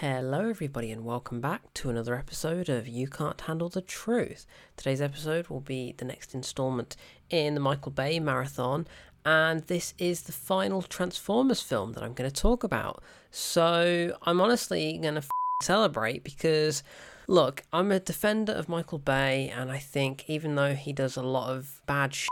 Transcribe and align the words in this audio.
Hello, 0.00 0.48
everybody, 0.48 0.90
and 0.90 1.04
welcome 1.04 1.42
back 1.42 1.74
to 1.74 1.90
another 1.90 2.14
episode 2.14 2.70
of 2.70 2.88
You 2.88 3.06
Can't 3.06 3.38
Handle 3.38 3.68
the 3.68 3.82
Truth. 3.82 4.46
Today's 4.74 5.02
episode 5.02 5.48
will 5.48 5.60
be 5.60 5.94
the 5.98 6.06
next 6.06 6.34
installment 6.34 6.96
in 7.28 7.52
the 7.52 7.60
Michael 7.60 7.92
Bay 7.92 8.18
marathon, 8.18 8.86
and 9.26 9.60
this 9.66 9.92
is 9.98 10.22
the 10.22 10.32
final 10.32 10.80
Transformers 10.80 11.60
film 11.60 11.92
that 11.92 12.02
I'm 12.02 12.14
going 12.14 12.30
to 12.30 12.34
talk 12.34 12.64
about. 12.64 13.02
So, 13.30 14.16
I'm 14.22 14.40
honestly 14.40 14.96
going 14.96 15.16
to 15.16 15.18
f- 15.18 15.28
celebrate 15.64 16.24
because, 16.24 16.82
look, 17.28 17.62
I'm 17.70 17.92
a 17.92 18.00
defender 18.00 18.52
of 18.52 18.70
Michael 18.70 19.00
Bay, 19.00 19.52
and 19.54 19.70
I 19.70 19.76
think 19.76 20.24
even 20.28 20.54
though 20.54 20.72
he 20.72 20.94
does 20.94 21.18
a 21.18 21.22
lot 21.22 21.50
of 21.50 21.82
bad 21.86 22.14
shit, 22.14 22.30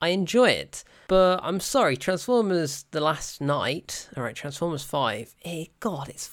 I 0.00 0.10
enjoy 0.10 0.50
it. 0.50 0.84
But 1.08 1.40
I'm 1.42 1.58
sorry, 1.58 1.96
Transformers 1.96 2.84
The 2.92 3.00
Last 3.00 3.40
Knight, 3.40 4.08
alright, 4.16 4.36
Transformers 4.36 4.84
5, 4.84 5.34
eh, 5.44 5.64
God, 5.80 6.08
it's 6.08 6.28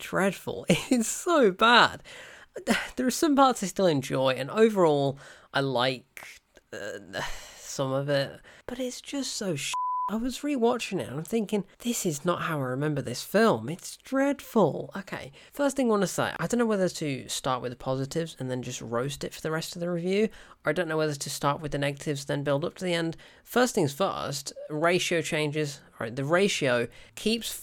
dreadful. 0.00 0.66
It's 0.90 1.08
so 1.08 1.52
bad. 1.52 2.02
There 2.96 3.06
are 3.06 3.12
some 3.12 3.36
parts 3.36 3.62
I 3.62 3.66
still 3.66 3.86
enjoy, 3.86 4.30
and 4.30 4.50
overall, 4.50 5.18
I 5.54 5.60
like 5.60 6.26
uh, 6.72 7.20
some 7.58 7.92
of 7.92 8.08
it, 8.08 8.40
but 8.66 8.80
it's 8.80 9.00
just 9.00 9.36
so 9.36 9.54
sh- 9.54 9.72
I 10.10 10.16
was 10.16 10.40
rewatching 10.40 10.98
it 10.98 11.08
and 11.08 11.18
I'm 11.18 11.24
thinking, 11.24 11.64
this 11.84 12.04
is 12.04 12.24
not 12.24 12.42
how 12.42 12.58
I 12.58 12.64
remember 12.64 13.00
this 13.00 13.22
film. 13.22 13.68
It's 13.68 13.96
dreadful. 13.98 14.90
Okay, 14.96 15.30
first 15.52 15.76
thing 15.76 15.86
I 15.86 15.90
want 15.90 16.02
to 16.02 16.08
say, 16.08 16.32
I 16.36 16.48
don't 16.48 16.58
know 16.58 16.66
whether 16.66 16.88
to 16.88 17.28
start 17.28 17.62
with 17.62 17.70
the 17.70 17.76
positives 17.76 18.34
and 18.40 18.50
then 18.50 18.60
just 18.60 18.80
roast 18.80 19.22
it 19.22 19.32
for 19.32 19.40
the 19.40 19.52
rest 19.52 19.76
of 19.76 19.80
the 19.80 19.88
review, 19.88 20.28
or 20.64 20.70
I 20.70 20.72
don't 20.72 20.88
know 20.88 20.96
whether 20.96 21.14
to 21.14 21.30
start 21.30 21.60
with 21.60 21.70
the 21.70 21.78
negatives, 21.78 22.24
then 22.24 22.42
build 22.42 22.64
up 22.64 22.74
to 22.78 22.84
the 22.84 22.92
end. 22.92 23.16
First 23.44 23.76
things 23.76 23.92
first, 23.92 24.52
ratio 24.68 25.22
changes. 25.22 25.80
All 25.92 26.06
right, 26.06 26.16
the 26.16 26.24
ratio 26.24 26.88
keeps 27.14 27.60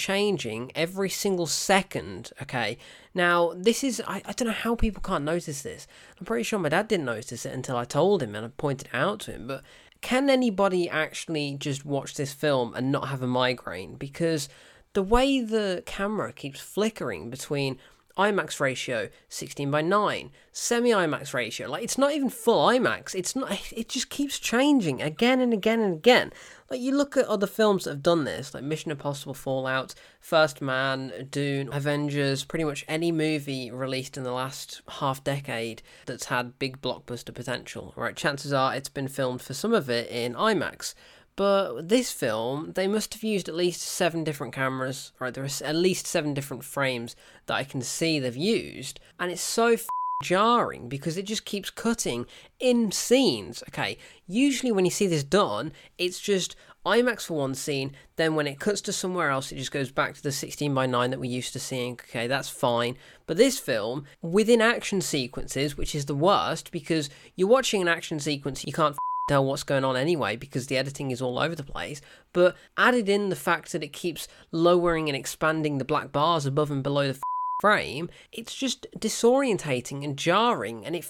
changing 0.00 0.72
every 0.74 1.10
single 1.10 1.46
second. 1.46 2.32
Okay, 2.42 2.78
now 3.14 3.52
this 3.56 3.84
is 3.84 4.02
I, 4.06 4.22
I 4.24 4.32
don't 4.32 4.48
know 4.48 4.54
how 4.54 4.74
people 4.74 5.02
can't 5.02 5.24
notice 5.24 5.62
this. 5.62 5.86
I'm 6.18 6.26
pretty 6.26 6.44
sure 6.44 6.58
my 6.58 6.70
dad 6.70 6.88
didn't 6.88 7.06
notice 7.06 7.44
it 7.44 7.52
until 7.52 7.76
I 7.76 7.84
told 7.84 8.22
him 8.22 8.34
and 8.34 8.46
I 8.46 8.48
pointed 8.56 8.88
it 8.88 8.94
out 8.94 9.20
to 9.20 9.32
him. 9.32 9.46
But 9.46 9.62
can 10.00 10.30
anybody 10.30 10.88
actually 10.88 11.56
just 11.58 11.84
watch 11.84 12.14
this 12.14 12.32
film 12.32 12.74
and 12.74 12.90
not 12.90 13.08
have 13.08 13.22
a 13.22 13.26
migraine? 13.26 13.96
Because 13.96 14.48
the 14.94 15.02
way 15.02 15.40
the 15.40 15.82
camera 15.86 16.32
keeps 16.32 16.60
flickering 16.60 17.30
between 17.30 17.78
IMAX 18.20 18.60
ratio 18.60 19.08
16 19.28 19.70
by 19.70 19.82
9, 19.82 20.30
semi 20.52 20.90
IMAX 20.90 21.32
ratio. 21.32 21.68
Like 21.68 21.82
it's 21.82 21.98
not 21.98 22.12
even 22.12 22.28
full 22.28 22.66
IMAX. 22.68 23.14
It's 23.14 23.34
not 23.34 23.72
it 23.72 23.88
just 23.88 24.10
keeps 24.10 24.38
changing 24.38 25.02
again 25.02 25.40
and 25.40 25.52
again 25.52 25.80
and 25.80 25.94
again. 25.94 26.32
Like 26.70 26.80
you 26.80 26.96
look 26.96 27.16
at 27.16 27.26
other 27.26 27.46
films 27.46 27.84
that 27.84 27.90
have 27.90 28.02
done 28.02 28.24
this, 28.24 28.54
like 28.54 28.62
Mission 28.62 28.90
Impossible 28.92 29.34
Fallout, 29.34 29.94
First 30.20 30.60
Man, 30.60 31.28
Dune, 31.30 31.68
Avengers, 31.72 32.44
pretty 32.44 32.64
much 32.64 32.84
any 32.86 33.10
movie 33.10 33.70
released 33.70 34.16
in 34.16 34.22
the 34.22 34.32
last 34.32 34.82
half 34.88 35.24
decade 35.24 35.82
that's 36.06 36.26
had 36.26 36.58
big 36.58 36.80
blockbuster 36.80 37.34
potential, 37.34 37.92
right? 37.96 38.14
Chances 38.14 38.52
are 38.52 38.74
it's 38.74 38.88
been 38.88 39.08
filmed 39.08 39.42
for 39.42 39.54
some 39.54 39.72
of 39.72 39.90
it 39.90 40.08
in 40.10 40.34
IMAX. 40.34 40.94
But 41.40 41.88
this 41.88 42.12
film, 42.12 42.72
they 42.74 42.86
must 42.86 43.14
have 43.14 43.24
used 43.24 43.48
at 43.48 43.54
least 43.54 43.80
seven 43.80 44.24
different 44.24 44.52
cameras, 44.52 45.12
right? 45.18 45.32
There 45.32 45.42
are 45.42 45.64
at 45.64 45.74
least 45.74 46.06
seven 46.06 46.34
different 46.34 46.64
frames 46.64 47.16
that 47.46 47.54
I 47.54 47.64
can 47.64 47.80
see 47.80 48.20
they've 48.20 48.36
used, 48.36 49.00
and 49.18 49.32
it's 49.32 49.40
so 49.40 49.68
f- 49.68 49.86
jarring 50.22 50.86
because 50.90 51.16
it 51.16 51.24
just 51.24 51.46
keeps 51.46 51.70
cutting 51.70 52.26
in 52.58 52.92
scenes. 52.92 53.62
Okay, 53.70 53.96
usually 54.26 54.70
when 54.70 54.84
you 54.84 54.90
see 54.90 55.06
this 55.06 55.24
done, 55.24 55.72
it's 55.96 56.20
just 56.20 56.56
IMAX 56.84 57.24
for 57.24 57.38
one 57.38 57.54
scene, 57.54 57.96
then 58.16 58.34
when 58.34 58.46
it 58.46 58.60
cuts 58.60 58.82
to 58.82 58.92
somewhere 58.92 59.30
else, 59.30 59.50
it 59.50 59.56
just 59.56 59.72
goes 59.72 59.90
back 59.90 60.12
to 60.16 60.22
the 60.22 60.32
16 60.32 60.74
by 60.74 60.84
9 60.84 61.10
that 61.10 61.20
we're 61.20 61.30
used 61.30 61.54
to 61.54 61.58
seeing. 61.58 61.94
Okay, 61.94 62.26
that's 62.26 62.50
fine. 62.50 62.98
But 63.26 63.38
this 63.38 63.58
film, 63.58 64.04
within 64.20 64.60
action 64.60 65.00
sequences, 65.00 65.74
which 65.74 65.94
is 65.94 66.04
the 66.04 66.14
worst 66.14 66.70
because 66.70 67.08
you're 67.34 67.48
watching 67.48 67.80
an 67.80 67.88
action 67.88 68.20
sequence, 68.20 68.66
you 68.66 68.74
can't 68.74 68.94
tell 69.30 69.44
what's 69.44 69.62
going 69.62 69.84
on 69.84 69.96
anyway 69.96 70.34
because 70.34 70.66
the 70.66 70.76
editing 70.76 71.12
is 71.12 71.22
all 71.22 71.38
over 71.38 71.54
the 71.54 71.62
place. 71.62 72.00
But 72.32 72.56
added 72.76 73.08
in 73.08 73.28
the 73.28 73.36
fact 73.36 73.70
that 73.70 73.84
it 73.84 73.92
keeps 73.92 74.26
lowering 74.50 75.08
and 75.08 75.16
expanding 75.16 75.78
the 75.78 75.84
black 75.84 76.10
bars 76.10 76.46
above 76.46 76.70
and 76.70 76.82
below 76.82 77.12
the 77.12 77.20
frame, 77.60 78.10
it's 78.32 78.54
just 78.54 78.88
disorientating 78.98 80.02
and 80.02 80.16
jarring 80.16 80.84
and 80.84 80.96
it 80.96 81.06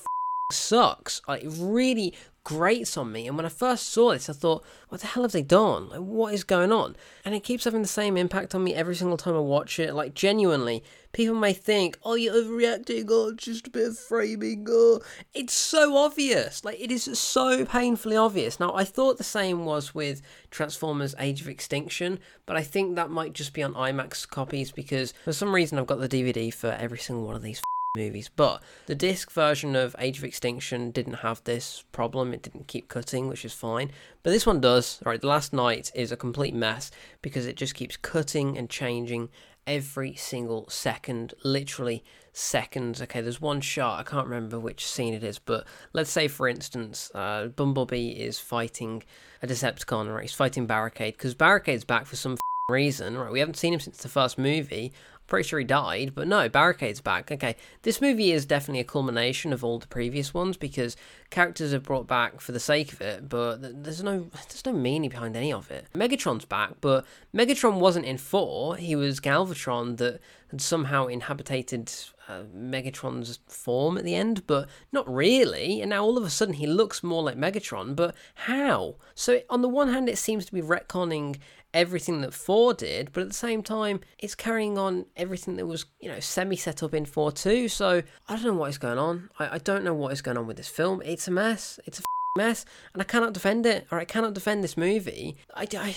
sucks. 0.53 1.23
Like, 1.27 1.45
it 1.45 1.53
really 1.57 2.15
grates 2.45 2.97
on 2.97 3.13
me. 3.13 3.27
And 3.27 3.37
when 3.37 3.47
I 3.47 3.51
first 3.51 3.89
saw 3.89 4.13
this, 4.13 4.29
I 4.31 4.33
thought, 4.33 4.65
what 4.89 5.01
the 5.01 5.07
hell 5.09 5.23
have 5.23 5.33
they 5.33 5.43
done? 5.43 5.89
Like, 5.91 6.01
what 6.01 6.35
is 6.35 6.45
going 6.45 6.73
on? 6.73 6.97
And 7.25 7.35
it 7.35 7.45
keeps 7.45 7.65
having 7.65 7.83
the 7.83 7.89
same 7.89 8.17
impact 8.17 8.55
on 8.55 8.65
me 8.65 8.75
every 8.75 8.97
single 8.97 9.17
time 9.17 9.37
I 9.37 9.41
watch 9.41 9.79
it. 9.79 9.95
Like, 9.95 10.15
genuinely, 10.15 10.83
people 11.13 11.35
may 11.35 11.53
think, 11.53 11.99
oh, 12.05 12.15
you're 12.15 12.35
overreacting, 12.35 13.07
oh, 13.11 13.31
it's 13.31 13.45
just 13.45 13.67
a 13.67 13.71
bit 13.71 13.89
of 13.89 13.99
framing, 13.99 14.67
oh. 14.69 15.01
It's 15.35 15.55
so 15.55 15.97
obvious. 15.97 16.65
Like, 16.65 16.81
it 16.81 16.91
is 16.91 17.05
so 17.19 17.65
painfully 17.65 18.17
obvious. 18.17 18.59
Now, 18.59 18.75
I 18.75 18.85
thought 18.85 19.19
the 19.19 19.25
same 19.25 19.65
was 19.65 19.95
with 19.95 20.23
Transformers 20.51 21.15
Age 21.19 21.41
of 21.43 21.49
Extinction, 21.49 22.19
but 22.47 22.57
I 22.57 22.63
think 22.63 22.97
that 22.97 23.11
might 23.11 23.33
just 23.33 23.53
be 23.53 23.63
on 23.63 23.75
IMAX 23.75 24.29
copies 24.29 24.73
because 24.73 25.13
for 25.25 25.33
some 25.33 25.55
reason 25.55 25.79
I've 25.79 25.87
got 25.87 26.01
the 26.01 26.09
DVD 26.09 26.53
for 26.53 26.73
every 26.73 26.99
single 26.99 27.27
one 27.27 27.37
of 27.37 27.43
these 27.43 27.61
movies. 27.97 28.31
But 28.35 28.63
the 28.87 28.95
disc 28.95 29.31
version 29.31 29.75
of 29.75 29.97
Age 29.99 30.19
of 30.19 30.25
Extinction 30.25 30.91
didn't 30.91 31.15
have 31.15 31.43
this 31.45 31.85
problem. 31.93 32.33
It 32.33 32.43
didn't 32.43 32.69
keep 32.69 32.89
cutting, 32.89 33.29
which 33.29 33.45
is 33.45 33.53
fine. 33.53 33.91
But 34.23 34.31
this 34.31 34.47
one 34.47 34.61
does. 34.61 35.01
All 35.05 35.11
right, 35.11 35.21
The 35.21 35.27
Last 35.27 35.53
Knight 35.53 35.91
is 35.95 36.13
a 36.13 36.17
complete 36.17 36.55
mess 36.55 36.91
because 37.23 37.47
it 37.47 37.57
just 37.57 37.75
keeps 37.75 37.97
cutting 37.97 38.57
and 38.57 38.71
changing 38.71 39.29
every 39.67 40.15
single 40.15 40.69
second, 40.69 41.35
literally 41.45 42.05
seconds. 42.33 43.03
Okay, 43.03 43.21
there's 43.21 43.41
one 43.41 43.61
shot, 43.61 44.01
I 44.01 44.03
can't 44.03 44.27
remember 44.27 44.59
which 44.59 44.87
scene 44.87 45.15
it 45.15 45.25
is, 45.25 45.39
but 45.39 45.67
let's 45.93 46.11
say, 46.11 46.29
for 46.29 46.49
instance, 46.49 47.11
uh, 47.15 47.49
Bumblebee 47.49 48.11
is 48.11 48.39
fighting 48.39 49.03
a 49.43 49.47
Decepticon, 49.47 50.13
right? 50.13 50.23
He's 50.23 50.33
fighting 50.33 50.67
Barricade 50.67 51.15
because 51.15 51.35
Barricade's 51.35 51.85
back 51.85 52.07
for 52.07 52.17
some 52.17 52.37
reason, 52.69 53.19
right? 53.19 53.33
We 53.33 53.41
haven't 53.41 53.57
seen 53.57 53.75
him 53.75 53.81
since 53.81 53.99
the 53.99 54.09
first 54.09 54.39
movie. 54.39 54.93
Pretty 55.31 55.49
sure 55.49 55.61
he 55.61 55.65
died, 55.65 56.11
but 56.17 56.27
no, 56.27 56.49
Barricade's 56.49 57.01
back. 57.01 57.31
Okay, 57.31 57.55
this 57.83 58.01
movie 58.01 58.33
is 58.33 58.45
definitely 58.45 58.81
a 58.81 58.85
culmination 58.85 59.53
of 59.53 59.63
all 59.63 59.79
the 59.79 59.87
previous 59.87 60.35
ones 60.35 60.57
because 60.57 60.97
characters 61.31 61.73
are 61.73 61.79
brought 61.79 62.09
back 62.09 62.41
for 62.41 62.51
the 62.51 62.59
sake 62.59 62.93
of 62.93 63.01
it, 63.01 63.29
but 63.29 63.59
there's 63.85 64.03
no 64.03 64.29
there's 64.33 64.67
no 64.67 64.73
meaning 64.73 65.09
behind 65.09 65.37
any 65.37 65.53
of 65.53 65.71
it. 65.71 65.87
Megatron's 65.95 66.47
back, 66.47 66.73
but 66.81 67.07
Megatron 67.33 67.79
wasn't 67.79 68.07
in 68.07 68.19
four. 68.19 68.75
He 68.77 68.97
was 68.97 69.21
Galvatron 69.21 69.99
that 69.99 70.19
had 70.51 70.61
somehow 70.61 71.07
inhabited 71.07 71.93
uh, 72.29 72.43
Megatron's 72.53 73.39
form 73.47 73.97
at 73.97 74.05
the 74.05 74.17
end, 74.17 74.47
but 74.49 74.69
not 74.91 75.09
really. 75.13 75.81
And 75.81 75.91
now 75.91 76.03
all 76.03 76.19
of 76.19 76.25
a 76.25 76.31
sudden 76.31 76.55
he 76.55 76.67
looks 76.67 77.05
more 77.05 77.23
like 77.23 77.37
Megatron, 77.37 77.95
but 77.95 78.17
how? 78.35 78.97
So 79.15 79.43
on 79.49 79.63
the 79.63 79.69
one 79.69 79.93
hand, 79.93 80.09
it 80.09 80.19
seems 80.19 80.45
to 80.47 80.53
be 80.53 80.61
retconning 80.61 81.39
everything 81.73 82.21
that 82.21 82.35
4 82.35 82.75
did, 82.75 83.13
but 83.13 83.23
at 83.23 83.29
the 83.29 83.35
same 83.35 83.63
time, 83.63 84.01
it's 84.19 84.35
carrying 84.35 84.79
on 84.79 85.07
everything 85.17 85.57
that 85.57 85.67
was, 85.67 85.87
you 86.01 86.09
know, 86.09 86.21
semi 86.21 86.57
set 86.57 86.83
up 86.83 86.95
in 86.95 87.05
4 87.05 87.33
too. 87.33 87.69
So 87.69 88.03
I 88.29 88.37
don't 88.37 88.45
know 88.45 88.55
what 88.55 88.71
is 88.71 88.79
going 88.79 88.99
on. 88.99 89.31
I, 89.39 89.57
I 89.57 89.59
don't 89.59 89.85
know 89.85 89.95
what 89.95 90.13
is 90.13 90.23
going 90.23 90.37
on 90.37 90.47
with 90.47 90.57
this 90.57 90.69
film. 90.69 91.03
It's 91.05 91.29
a 91.29 91.31
mess. 91.31 91.79
It's 91.87 92.01
a 92.01 92.03
mess, 92.37 92.65
and 92.93 93.03
I 93.03 93.05
cannot 93.05 93.33
defend 93.33 93.67
it, 93.67 93.87
or 93.91 93.99
I 93.99 94.05
cannot 94.05 94.35
defend 94.35 94.63
this 94.63 94.77
movie. 94.77 95.37
I, 95.55 95.67
I, 95.77 95.97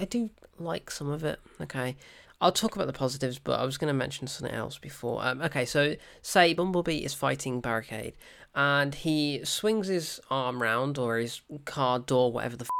I 0.00 0.04
do 0.04 0.30
like 0.58 0.90
some 0.90 1.08
of 1.08 1.24
it, 1.24 1.40
okay? 1.60 1.96
I'll 2.40 2.52
talk 2.52 2.74
about 2.74 2.86
the 2.88 2.92
positives, 2.92 3.38
but 3.38 3.58
I 3.60 3.64
was 3.64 3.78
going 3.78 3.88
to 3.88 3.94
mention 3.94 4.26
something 4.26 4.54
else 4.54 4.78
before. 4.78 5.24
Um, 5.24 5.40
okay, 5.42 5.64
so 5.64 5.94
say 6.22 6.54
Bumblebee 6.54 6.98
is 6.98 7.14
fighting 7.14 7.60
Barricade, 7.60 8.14
and 8.54 8.94
he 8.94 9.44
swings 9.44 9.88
his 9.88 10.20
arm 10.30 10.60
round, 10.62 10.98
or 10.98 11.18
his 11.18 11.40
car 11.64 11.98
door, 11.98 12.32
whatever 12.32 12.56
the 12.56 12.64
f- 12.64 12.70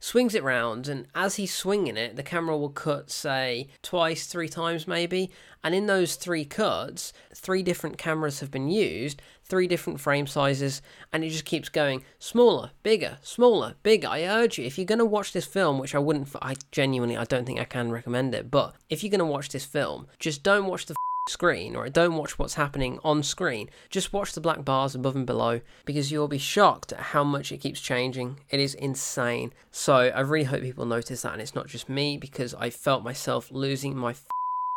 swings 0.00 0.34
it 0.34 0.42
round, 0.42 0.88
and 0.88 1.06
as 1.14 1.36
he's 1.36 1.54
swinging 1.54 1.96
it, 1.96 2.16
the 2.16 2.22
camera 2.22 2.56
will 2.56 2.70
cut, 2.70 3.10
say, 3.10 3.68
twice, 3.82 4.26
three 4.26 4.48
times 4.48 4.88
maybe. 4.88 5.30
And 5.62 5.74
in 5.74 5.86
those 5.86 6.16
three 6.16 6.46
cuts, 6.46 7.12
three 7.34 7.62
different 7.62 7.98
cameras 7.98 8.40
have 8.40 8.50
been 8.50 8.68
used, 8.68 9.20
three 9.44 9.66
different 9.66 10.00
frame 10.00 10.26
sizes, 10.26 10.80
and 11.12 11.22
it 11.22 11.28
just 11.28 11.44
keeps 11.44 11.68
going 11.68 12.02
smaller, 12.18 12.70
bigger, 12.82 13.18
smaller, 13.22 13.74
bigger. 13.82 14.08
I 14.08 14.24
urge 14.24 14.58
you, 14.58 14.64
if 14.64 14.78
you're 14.78 14.86
going 14.86 15.00
to 15.00 15.04
watch 15.04 15.32
this 15.32 15.44
film, 15.44 15.78
which 15.78 15.94
I 15.94 15.98
wouldn't, 15.98 16.28
I 16.40 16.56
genuinely, 16.72 17.16
I 17.16 17.24
don't 17.24 17.44
think 17.44 17.60
I 17.60 17.64
can 17.64 17.90
recommend 17.90 18.34
it, 18.34 18.50
but 18.50 18.74
if 18.88 19.04
you're 19.04 19.10
going 19.10 19.18
to 19.18 19.26
watch 19.26 19.50
this 19.50 19.66
film, 19.66 20.06
just 20.18 20.42
don't 20.42 20.66
watch 20.66 20.86
the 20.86 20.94
screen 21.30 21.76
or 21.76 21.88
don't 21.88 22.16
watch 22.16 22.38
what's 22.38 22.54
happening 22.54 22.98
on 23.04 23.22
screen. 23.22 23.70
Just 23.88 24.12
watch 24.12 24.32
the 24.32 24.40
black 24.40 24.64
bars 24.64 24.94
above 24.94 25.16
and 25.16 25.26
below 25.26 25.60
because 25.84 26.10
you'll 26.10 26.28
be 26.28 26.38
shocked 26.38 26.92
at 26.92 27.00
how 27.00 27.24
much 27.24 27.52
it 27.52 27.58
keeps 27.58 27.80
changing. 27.80 28.40
It 28.50 28.60
is 28.60 28.74
insane. 28.74 29.52
So 29.70 29.94
I 29.94 30.20
really 30.20 30.44
hope 30.44 30.62
people 30.62 30.86
notice 30.86 31.22
that 31.22 31.32
and 31.32 31.42
it's 31.42 31.54
not 31.54 31.68
just 31.68 31.88
me 31.88 32.16
because 32.16 32.54
I 32.54 32.70
felt 32.70 33.04
myself 33.04 33.50
losing 33.50 33.96
my 33.96 34.14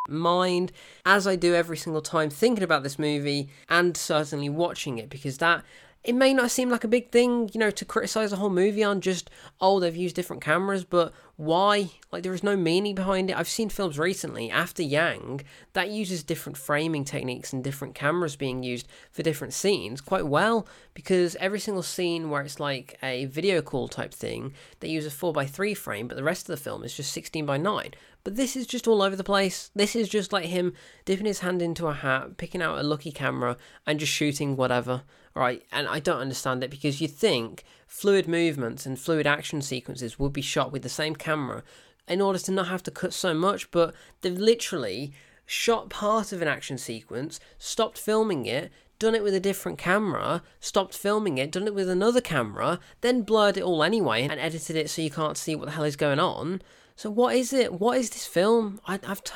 mind 0.08 0.72
as 1.06 1.26
I 1.26 1.36
do 1.36 1.54
every 1.54 1.76
single 1.76 2.02
time 2.02 2.30
thinking 2.30 2.64
about 2.64 2.82
this 2.82 2.98
movie 2.98 3.48
and 3.68 3.96
certainly 3.96 4.48
watching 4.48 4.98
it 4.98 5.08
because 5.08 5.38
that 5.38 5.64
it 6.04 6.14
may 6.14 6.34
not 6.34 6.50
seem 6.50 6.68
like 6.68 6.84
a 6.84 6.88
big 6.88 7.10
thing, 7.10 7.50
you 7.54 7.58
know, 7.58 7.70
to 7.70 7.84
criticize 7.84 8.30
a 8.30 8.36
whole 8.36 8.50
movie 8.50 8.84
on 8.84 9.00
just, 9.00 9.30
oh, 9.58 9.80
they've 9.80 9.96
used 9.96 10.14
different 10.14 10.42
cameras, 10.42 10.84
but 10.84 11.14
why? 11.36 11.92
Like, 12.12 12.22
there 12.22 12.34
is 12.34 12.42
no 12.42 12.56
meaning 12.56 12.94
behind 12.94 13.30
it. 13.30 13.36
I've 13.36 13.48
seen 13.48 13.70
films 13.70 13.98
recently, 13.98 14.50
after 14.50 14.82
Yang, 14.82 15.44
that 15.72 15.88
uses 15.88 16.22
different 16.22 16.58
framing 16.58 17.04
techniques 17.04 17.54
and 17.54 17.64
different 17.64 17.94
cameras 17.94 18.36
being 18.36 18.62
used 18.62 18.86
for 19.10 19.22
different 19.22 19.54
scenes 19.54 20.02
quite 20.02 20.26
well, 20.26 20.68
because 20.92 21.36
every 21.36 21.58
single 21.58 21.82
scene 21.82 22.28
where 22.28 22.42
it's 22.42 22.60
like 22.60 22.98
a 23.02 23.24
video 23.24 23.62
call 23.62 23.88
type 23.88 24.12
thing, 24.12 24.52
they 24.80 24.88
use 24.88 25.06
a 25.06 25.10
4x3 25.10 25.74
frame, 25.74 26.06
but 26.06 26.18
the 26.18 26.22
rest 26.22 26.42
of 26.42 26.54
the 26.54 26.62
film 26.62 26.84
is 26.84 26.94
just 26.94 27.12
16 27.12 27.46
by 27.46 27.56
9 27.56 27.92
but 28.24 28.36
this 28.36 28.56
is 28.56 28.66
just 28.66 28.88
all 28.88 29.02
over 29.02 29.14
the 29.14 29.22
place. 29.22 29.70
This 29.74 29.94
is 29.94 30.08
just 30.08 30.32
like 30.32 30.46
him 30.46 30.72
dipping 31.04 31.26
his 31.26 31.40
hand 31.40 31.60
into 31.60 31.88
a 31.88 31.92
hat, 31.92 32.38
picking 32.38 32.62
out 32.62 32.78
a 32.78 32.82
lucky 32.82 33.12
camera, 33.12 33.58
and 33.86 34.00
just 34.00 34.12
shooting 34.12 34.56
whatever. 34.56 35.02
Right? 35.34 35.64
And 35.72 35.88
I 35.88 35.98
don't 35.98 36.20
understand 36.20 36.62
it 36.62 36.70
because 36.70 37.00
you 37.00 37.08
think 37.08 37.64
fluid 37.86 38.28
movements 38.28 38.86
and 38.86 38.98
fluid 38.98 39.26
action 39.26 39.62
sequences 39.62 40.18
would 40.18 40.32
be 40.32 40.42
shot 40.42 40.70
with 40.70 40.82
the 40.82 40.88
same 40.88 41.16
camera 41.16 41.62
in 42.06 42.20
order 42.20 42.38
to 42.38 42.52
not 42.52 42.68
have 42.68 42.82
to 42.84 42.90
cut 42.90 43.12
so 43.12 43.34
much, 43.34 43.70
but 43.70 43.94
they've 44.20 44.38
literally 44.38 45.12
shot 45.46 45.90
part 45.90 46.32
of 46.32 46.42
an 46.42 46.48
action 46.48 46.78
sequence, 46.78 47.40
stopped 47.58 47.98
filming 47.98 48.46
it, 48.46 48.70
done 48.98 49.14
it 49.14 49.22
with 49.22 49.34
a 49.34 49.40
different 49.40 49.78
camera, 49.78 50.42
stopped 50.60 50.94
filming 50.96 51.38
it, 51.38 51.50
done 51.50 51.66
it 51.66 51.74
with 51.74 51.88
another 51.88 52.20
camera, 52.20 52.78
then 53.00 53.22
blurred 53.22 53.56
it 53.56 53.62
all 53.62 53.82
anyway 53.82 54.22
and 54.22 54.40
edited 54.40 54.76
it 54.76 54.88
so 54.88 55.02
you 55.02 55.10
can't 55.10 55.36
see 55.36 55.54
what 55.54 55.66
the 55.66 55.72
hell 55.72 55.84
is 55.84 55.96
going 55.96 56.20
on. 56.20 56.62
So 56.96 57.10
what 57.10 57.34
is 57.34 57.52
it? 57.52 57.80
What 57.80 57.98
is 57.98 58.10
this 58.10 58.26
film? 58.26 58.80
I, 58.86 59.00
have 59.02 59.24
t- 59.24 59.34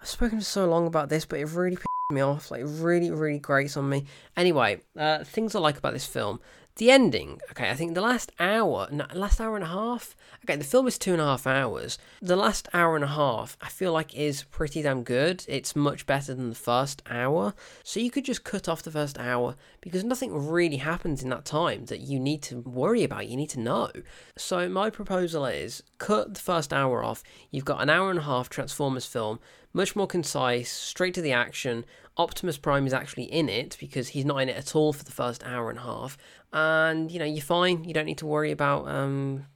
I've 0.00 0.08
spoken 0.08 0.38
for 0.38 0.44
so 0.44 0.66
long 0.66 0.86
about 0.86 1.08
this, 1.08 1.24
but 1.24 1.38
it 1.38 1.46
really 1.46 1.76
me 2.14 2.20
off. 2.20 2.50
Like, 2.50 2.62
really, 2.64 3.10
really 3.10 3.38
grates 3.38 3.76
on 3.76 3.88
me. 3.88 4.06
Anyway, 4.36 4.80
uh, 4.96 5.24
things 5.24 5.54
I 5.54 5.58
like 5.60 5.78
about 5.78 5.92
this 5.92 6.06
film. 6.06 6.40
The 6.76 6.90
ending, 6.90 7.40
okay, 7.52 7.70
I 7.70 7.74
think 7.74 7.94
the 7.94 8.00
last 8.00 8.32
hour, 8.40 8.88
no, 8.90 9.06
last 9.14 9.40
hour 9.40 9.54
and 9.54 9.62
a 9.62 9.68
half, 9.68 10.16
okay, 10.44 10.56
the 10.56 10.64
film 10.64 10.88
is 10.88 10.98
two 10.98 11.12
and 11.12 11.22
a 11.22 11.24
half 11.24 11.46
hours. 11.46 11.98
The 12.20 12.34
last 12.34 12.68
hour 12.74 12.96
and 12.96 13.04
a 13.04 13.08
half, 13.08 13.56
I 13.62 13.68
feel 13.68 13.92
like 13.92 14.12
is 14.12 14.42
pretty 14.42 14.82
damn 14.82 15.04
good. 15.04 15.44
It's 15.46 15.76
much 15.76 16.04
better 16.04 16.34
than 16.34 16.48
the 16.48 16.56
first 16.56 17.00
hour. 17.08 17.54
So 17.84 18.00
you 18.00 18.10
could 18.10 18.24
just 18.24 18.42
cut 18.42 18.68
off 18.68 18.82
the 18.82 18.90
first 18.90 19.20
hour 19.20 19.54
because 19.80 20.02
nothing 20.02 20.32
really 20.48 20.78
happens 20.78 21.22
in 21.22 21.28
that 21.28 21.44
time 21.44 21.84
that 21.84 22.00
you 22.00 22.18
need 22.18 22.42
to 22.42 22.58
worry 22.62 23.04
about, 23.04 23.28
you 23.28 23.36
need 23.36 23.50
to 23.50 23.60
know. 23.60 23.92
So 24.36 24.68
my 24.68 24.90
proposal 24.90 25.46
is 25.46 25.80
cut 26.04 26.34
the 26.34 26.40
first 26.40 26.72
hour 26.72 27.02
off. 27.02 27.22
You've 27.50 27.64
got 27.64 27.80
an 27.80 27.88
hour 27.88 28.10
and 28.10 28.18
a 28.18 28.22
half 28.22 28.48
Transformers 28.48 29.06
film, 29.06 29.40
much 29.72 29.96
more 29.96 30.06
concise, 30.06 30.70
straight 30.70 31.14
to 31.14 31.22
the 31.22 31.32
action. 31.32 31.84
Optimus 32.16 32.58
Prime 32.58 32.86
is 32.86 32.92
actually 32.92 33.24
in 33.24 33.48
it 33.48 33.76
because 33.80 34.08
he's 34.08 34.24
not 34.24 34.38
in 34.38 34.48
it 34.48 34.56
at 34.56 34.76
all 34.76 34.92
for 34.92 35.04
the 35.04 35.12
first 35.12 35.42
hour 35.44 35.70
and 35.70 35.78
a 35.78 35.82
half 35.82 36.16
and 36.54 37.10
you 37.10 37.18
know 37.18 37.24
you're 37.24 37.42
fine. 37.42 37.84
You 37.84 37.92
don't 37.92 38.06
need 38.06 38.18
to 38.18 38.26
worry 38.26 38.52
about 38.52 38.88
um, 38.88 39.46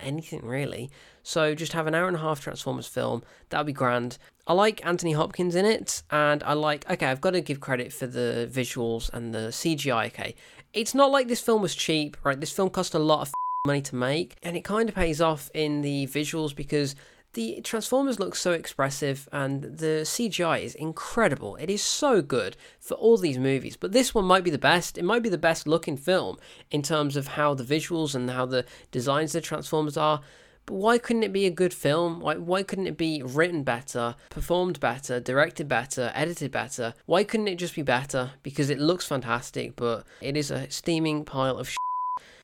anything 0.00 0.46
really. 0.46 0.90
So 1.22 1.54
just 1.54 1.72
have 1.72 1.86
an 1.86 1.94
hour 1.94 2.06
and 2.06 2.16
a 2.16 2.20
half 2.20 2.40
Transformers 2.40 2.86
film. 2.86 3.22
That 3.50 3.58
would 3.58 3.66
be 3.66 3.72
grand. 3.72 4.18
I 4.46 4.52
like 4.52 4.84
Anthony 4.86 5.12
Hopkins 5.12 5.54
in 5.54 5.64
it, 5.64 6.02
and 6.10 6.42
I 6.44 6.52
like. 6.52 6.88
Okay, 6.88 7.06
I've 7.06 7.20
got 7.20 7.32
to 7.32 7.40
give 7.40 7.60
credit 7.60 7.92
for 7.92 8.06
the 8.06 8.48
visuals 8.50 9.10
and 9.12 9.34
the 9.34 9.48
CGI. 9.48 10.06
Okay, 10.06 10.34
it's 10.72 10.94
not 10.94 11.10
like 11.10 11.28
this 11.28 11.40
film 11.40 11.60
was 11.60 11.74
cheap, 11.74 12.16
right? 12.24 12.38
This 12.38 12.52
film 12.52 12.70
cost 12.70 12.94
a 12.94 12.98
lot 12.98 13.22
of 13.22 13.32
money 13.66 13.80
to 13.80 13.96
make, 13.96 14.36
and 14.42 14.58
it 14.58 14.62
kind 14.62 14.90
of 14.90 14.94
pays 14.94 15.22
off 15.22 15.50
in 15.54 15.80
the 15.80 16.06
visuals 16.08 16.54
because 16.54 16.94
the 17.32 17.62
Transformers 17.62 18.20
look 18.20 18.36
so 18.36 18.52
expressive 18.52 19.26
and 19.32 19.62
the 19.62 20.02
CGI 20.04 20.62
is 20.62 20.74
incredible. 20.74 21.56
It 21.56 21.70
is 21.70 21.82
so 21.82 22.20
good 22.20 22.58
for 22.78 22.92
all 22.94 23.16
these 23.16 23.38
movies, 23.38 23.74
but 23.74 23.92
this 23.92 24.14
one 24.14 24.26
might 24.26 24.44
be 24.44 24.50
the 24.50 24.58
best. 24.58 24.98
It 24.98 25.04
might 25.04 25.22
be 25.22 25.30
the 25.30 25.38
best 25.38 25.66
looking 25.66 25.96
film 25.96 26.36
in 26.70 26.82
terms 26.82 27.16
of 27.16 27.28
how 27.28 27.54
the 27.54 27.64
visuals 27.64 28.14
and 28.14 28.28
how 28.28 28.44
the 28.44 28.66
designs 28.90 29.34
of 29.34 29.40
the 29.40 29.46
Transformers 29.46 29.96
are. 29.96 30.20
But 30.66 30.74
why 30.74 30.98
couldn't 30.98 31.22
it 31.22 31.32
be 31.32 31.46
a 31.46 31.50
good 31.50 31.72
film? 31.72 32.20
Why, 32.20 32.36
why 32.36 32.64
couldn't 32.64 32.86
it 32.86 32.98
be 32.98 33.22
written 33.22 33.62
better, 33.64 34.14
performed 34.28 34.78
better, 34.78 35.20
directed 35.20 35.68
better, 35.68 36.12
edited 36.14 36.52
better? 36.52 36.92
Why 37.06 37.24
couldn't 37.24 37.48
it 37.48 37.56
just 37.56 37.74
be 37.74 37.82
better? 37.82 38.32
Because 38.42 38.68
it 38.68 38.78
looks 38.78 39.06
fantastic, 39.06 39.74
but 39.74 40.04
it 40.20 40.36
is 40.36 40.50
a 40.50 40.68
steaming 40.70 41.24
pile 41.24 41.56
of 41.56 41.74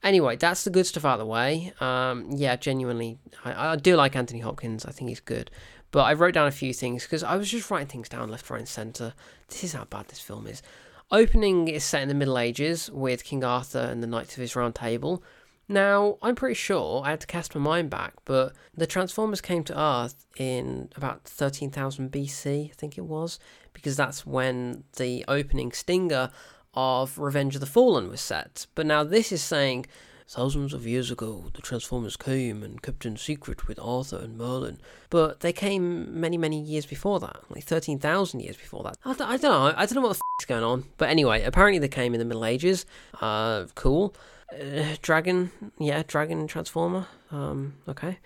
Anyway, 0.02 0.36
that's 0.36 0.64
the 0.64 0.70
good 0.70 0.86
stuff 0.86 1.04
out 1.04 1.14
of 1.14 1.18
the 1.20 1.26
way. 1.26 1.72
Um, 1.80 2.30
yeah, 2.30 2.56
genuinely, 2.56 3.18
I, 3.44 3.72
I 3.72 3.76
do 3.76 3.96
like 3.96 4.16
Anthony 4.16 4.40
Hopkins. 4.40 4.84
I 4.86 4.92
think 4.92 5.08
he's 5.08 5.20
good. 5.20 5.50
But 5.90 6.02
I 6.02 6.12
wrote 6.14 6.34
down 6.34 6.46
a 6.46 6.52
few 6.52 6.72
things 6.72 7.02
because 7.02 7.22
I 7.22 7.36
was 7.36 7.50
just 7.50 7.70
writing 7.70 7.88
things 7.88 8.08
down 8.08 8.28
left, 8.28 8.48
right, 8.48 8.60
and 8.60 8.68
centre. 8.68 9.14
This 9.48 9.64
is 9.64 9.72
how 9.72 9.84
bad 9.84 10.08
this 10.08 10.20
film 10.20 10.46
is. 10.46 10.62
Opening 11.10 11.66
is 11.66 11.82
set 11.82 12.02
in 12.02 12.08
the 12.08 12.14
Middle 12.14 12.38
Ages 12.38 12.90
with 12.92 13.24
King 13.24 13.42
Arthur 13.42 13.80
and 13.80 14.02
the 14.02 14.06
Knights 14.06 14.34
of 14.34 14.40
his 14.40 14.54
Round 14.54 14.74
Table. 14.74 15.22
Now, 15.70 16.18
I'm 16.20 16.34
pretty 16.34 16.54
sure 16.54 17.02
I 17.04 17.10
had 17.10 17.20
to 17.20 17.28
cast 17.28 17.54
my 17.54 17.60
mind 17.60 17.90
back, 17.90 18.14
but 18.24 18.54
the 18.76 18.88
Transformers 18.88 19.40
came 19.40 19.62
to 19.64 19.80
Earth 19.80 20.26
in 20.36 20.88
about 20.96 21.24
13,000 21.24 22.10
BC, 22.10 22.70
I 22.70 22.74
think 22.74 22.98
it 22.98 23.04
was, 23.04 23.38
because 23.72 23.96
that's 23.96 24.26
when 24.26 24.82
the 24.96 25.24
opening 25.28 25.70
stinger 25.70 26.30
of 26.74 27.18
Revenge 27.18 27.54
of 27.54 27.60
the 27.60 27.66
Fallen 27.66 28.08
was 28.08 28.20
set. 28.20 28.66
But 28.74 28.86
now 28.86 29.04
this 29.04 29.32
is 29.32 29.42
saying 29.42 29.86
thousands 30.28 30.72
of 30.72 30.86
years 30.86 31.10
ago 31.10 31.46
the 31.54 31.62
Transformers 31.62 32.16
came 32.16 32.62
and 32.62 32.80
kept 32.80 33.04
in 33.04 33.16
secret 33.16 33.66
with 33.66 33.78
Arthur 33.80 34.18
and 34.18 34.38
Merlin. 34.38 34.78
But 35.10 35.40
they 35.40 35.52
came 35.52 36.20
many, 36.20 36.38
many 36.38 36.60
years 36.60 36.86
before 36.86 37.18
that, 37.20 37.40
like 37.48 37.64
13,000 37.64 38.40
years 38.40 38.56
before 38.56 38.82
that. 38.84 38.96
I, 39.04 39.14
don't 39.14 39.42
know, 39.42 39.74
I 39.76 39.86
don't 39.86 39.94
know 39.94 40.02
what 40.02 40.12
the 40.12 40.20
f 40.20 40.42
is 40.42 40.46
going 40.46 40.64
on. 40.64 40.84
But 40.98 41.08
anyway, 41.08 41.42
apparently 41.42 41.78
they 41.78 41.88
came 41.88 42.14
in 42.14 42.20
the 42.20 42.24
Middle 42.24 42.44
Ages. 42.44 42.86
Uh, 43.20 43.66
cool. 43.74 44.14
Uh, 44.52 44.96
dragon, 45.00 45.50
yeah, 45.78 46.02
Dragon 46.06 46.46
Transformer. 46.46 47.06
Um, 47.30 47.74
okay. 47.88 48.18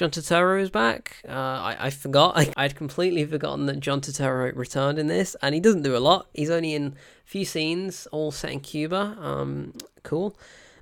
John 0.00 0.10
Turturro 0.10 0.62
is 0.62 0.70
back. 0.70 1.16
Uh, 1.28 1.32
I, 1.32 1.76
I 1.78 1.90
forgot. 1.90 2.32
I, 2.34 2.50
I'd 2.56 2.74
completely 2.74 3.22
forgotten 3.26 3.66
that 3.66 3.80
John 3.80 4.00
Turturro 4.00 4.56
returned 4.56 4.98
in 4.98 5.08
this, 5.08 5.36
and 5.42 5.54
he 5.54 5.60
doesn't 5.60 5.82
do 5.82 5.94
a 5.94 5.98
lot. 5.98 6.26
He's 6.32 6.48
only 6.48 6.72
in 6.72 6.86
a 6.86 6.92
few 7.26 7.44
scenes, 7.44 8.08
all 8.10 8.30
set 8.30 8.50
in 8.50 8.60
Cuba. 8.60 9.14
Um, 9.20 9.74
cool. 10.02 10.34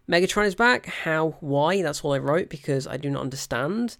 Megatron 0.08 0.46
is 0.46 0.54
back. 0.54 0.86
How? 0.86 1.30
Why? 1.40 1.82
That's 1.82 2.04
all 2.04 2.12
I 2.12 2.18
wrote 2.18 2.48
because 2.48 2.86
I 2.86 2.96
do 2.96 3.10
not 3.10 3.22
understand. 3.22 3.96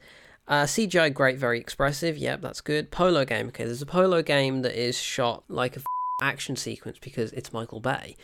Uh, 0.46 0.62
CGI 0.62 1.12
great, 1.12 1.36
very 1.36 1.58
expressive. 1.58 2.16
Yep, 2.16 2.40
that's 2.40 2.60
good. 2.60 2.92
Polo 2.92 3.24
game. 3.24 3.48
Okay, 3.48 3.64
there's 3.64 3.82
a 3.82 3.86
polo 3.86 4.22
game 4.22 4.62
that 4.62 4.80
is 4.80 4.96
shot 4.96 5.42
like 5.48 5.74
a 5.74 5.80
f- 5.80 5.84
action 6.22 6.54
sequence 6.54 6.98
because 7.00 7.32
it's 7.32 7.52
Michael 7.52 7.80
Bay. 7.80 8.14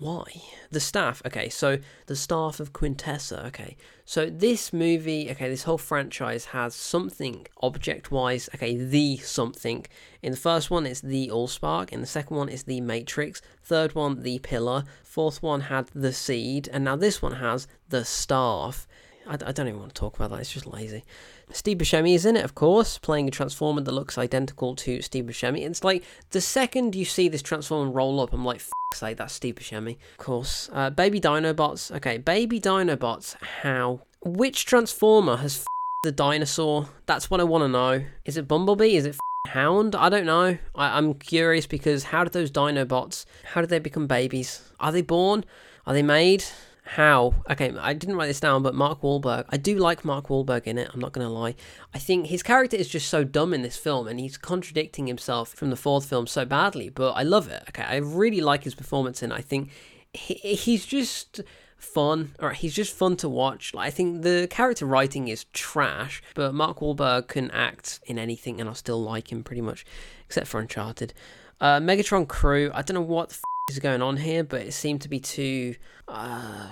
Why? 0.00 0.24
The 0.70 0.80
staff. 0.80 1.20
Okay, 1.26 1.50
so 1.50 1.78
the 2.06 2.16
staff 2.16 2.58
of 2.58 2.72
Quintessa. 2.72 3.44
Okay, 3.48 3.76
so 4.06 4.30
this 4.30 4.72
movie, 4.72 5.30
okay, 5.30 5.50
this 5.50 5.64
whole 5.64 5.76
franchise 5.76 6.46
has 6.46 6.74
something 6.74 7.46
object 7.60 8.10
wise. 8.10 8.48
Okay, 8.54 8.78
the 8.78 9.18
something. 9.18 9.84
In 10.22 10.30
the 10.30 10.38
first 10.38 10.70
one, 10.70 10.86
it's 10.86 11.02
the 11.02 11.28
Allspark. 11.28 11.90
In 11.90 12.00
the 12.00 12.06
second 12.06 12.34
one, 12.34 12.48
it's 12.48 12.62
the 12.62 12.80
Matrix. 12.80 13.42
Third 13.62 13.94
one, 13.94 14.22
the 14.22 14.38
Pillar. 14.38 14.84
Fourth 15.04 15.42
one 15.42 15.60
had 15.60 15.88
the 15.94 16.14
Seed. 16.14 16.70
And 16.72 16.82
now 16.82 16.96
this 16.96 17.20
one 17.20 17.34
has 17.34 17.68
the 17.90 18.02
staff. 18.06 18.88
I, 19.26 19.34
I 19.34 19.52
don't 19.52 19.68
even 19.68 19.80
want 19.80 19.94
to 19.94 20.00
talk 20.00 20.16
about 20.16 20.30
that, 20.30 20.40
it's 20.40 20.52
just 20.52 20.66
lazy. 20.66 21.04
Steve 21.52 21.78
Buscemi 21.78 22.14
is 22.14 22.24
in 22.24 22.36
it, 22.36 22.44
of 22.44 22.54
course, 22.54 22.98
playing 22.98 23.28
a 23.28 23.30
Transformer 23.30 23.80
that 23.80 23.92
looks 23.92 24.16
identical 24.16 24.74
to 24.76 25.02
Steve 25.02 25.24
Buscemi. 25.24 25.66
It's 25.66 25.82
like 25.84 26.04
the 26.30 26.40
second 26.40 26.94
you 26.94 27.04
see 27.04 27.28
this 27.28 27.42
Transformer 27.42 27.90
roll 27.90 28.20
up, 28.20 28.32
I'm 28.32 28.44
like, 28.44 28.62
say 28.94 29.14
that's 29.14 29.34
Steve 29.34 29.56
Buscemi. 29.56 29.96
Of 30.12 30.18
course. 30.18 30.70
Uh, 30.72 30.90
baby 30.90 31.20
Dinobots. 31.20 31.94
Okay, 31.96 32.18
Baby 32.18 32.60
Dinobots. 32.60 33.36
How? 33.42 34.02
Which 34.22 34.64
Transformer 34.64 35.36
has 35.38 35.64
the 36.04 36.12
dinosaur? 36.12 36.88
That's 37.06 37.30
what 37.30 37.40
I 37.40 37.44
want 37.44 37.62
to 37.62 37.68
know. 37.68 38.04
Is 38.24 38.36
it 38.36 38.48
Bumblebee? 38.48 38.96
Is 38.96 39.06
it 39.06 39.16
Hound? 39.48 39.94
I 39.96 40.08
don't 40.08 40.26
know. 40.26 40.58
I- 40.74 40.98
I'm 40.98 41.14
curious 41.14 41.66
because 41.66 42.04
how 42.04 42.24
did 42.24 42.32
those 42.32 42.50
Dinobots, 42.50 43.24
how 43.54 43.60
did 43.60 43.70
they 43.70 43.78
become 43.78 44.06
babies? 44.06 44.62
Are 44.78 44.92
they 44.92 45.02
born? 45.02 45.44
Are 45.86 45.94
they 45.94 46.02
made? 46.02 46.44
How 46.84 47.34
okay 47.50 47.72
i 47.78 47.92
didn't 47.92 48.16
write 48.16 48.26
this 48.26 48.40
down 48.40 48.62
but 48.62 48.74
mark 48.74 49.00
Wahlberg 49.02 49.44
i 49.50 49.56
do 49.56 49.78
like 49.78 50.04
mark 50.04 50.28
Wahlberg 50.28 50.66
in 50.66 50.78
it 50.78 50.90
i'm 50.92 51.00
not 51.00 51.12
gonna 51.12 51.30
lie. 51.30 51.54
I 51.94 51.98
think 51.98 52.26
his 52.26 52.42
character 52.42 52.76
is 52.76 52.88
just 52.88 53.08
so 53.08 53.24
dumb 53.24 53.52
in 53.54 53.62
this 53.62 53.76
film 53.76 54.08
and 54.08 54.18
he's 54.18 54.36
contradicting 54.36 55.06
himself 55.06 55.50
from 55.50 55.70
the 55.70 55.76
fourth 55.76 56.06
film 56.06 56.26
so 56.26 56.44
badly 56.44 56.88
but 56.88 57.12
i 57.12 57.22
love 57.22 57.48
it 57.48 57.62
okay? 57.68 57.82
I 57.82 57.96
really 57.96 58.40
like 58.40 58.64
his 58.64 58.74
performance 58.74 59.22
and 59.22 59.32
i 59.32 59.40
think 59.40 59.70
he, 60.12 60.34
he's 60.34 60.86
just 60.86 61.40
fun 61.76 62.34
or 62.38 62.50
he's 62.50 62.74
just 62.74 62.94
fun 62.94 63.16
to 63.16 63.28
watch. 63.28 63.72
Like, 63.74 63.86
i 63.88 63.90
think 63.90 64.22
the 64.22 64.46
character 64.50 64.86
writing 64.86 65.28
is 65.28 65.44
trash 65.52 66.22
but 66.34 66.54
mark 66.54 66.78
Wahlberg 66.78 67.28
can 67.28 67.50
act 67.50 68.00
in 68.06 68.18
anything 68.18 68.60
and 68.60 68.68
i 68.68 68.72
still 68.72 69.02
like 69.02 69.30
him 69.30 69.44
pretty 69.44 69.62
much 69.62 69.84
except 70.26 70.46
for 70.46 70.60
uncharted. 70.60 71.12
Uh, 71.60 71.78
megatron 71.78 72.26
crew 72.26 72.70
i 72.74 72.82
don't 72.82 72.94
know 72.94 73.00
what 73.02 73.38
is 73.72 73.78
going 73.78 74.02
on 74.02 74.18
here, 74.18 74.44
but 74.44 74.62
it 74.62 74.72
seemed 74.72 75.00
to 75.02 75.08
be 75.08 75.20
too 75.20 75.74
uh, 76.08 76.68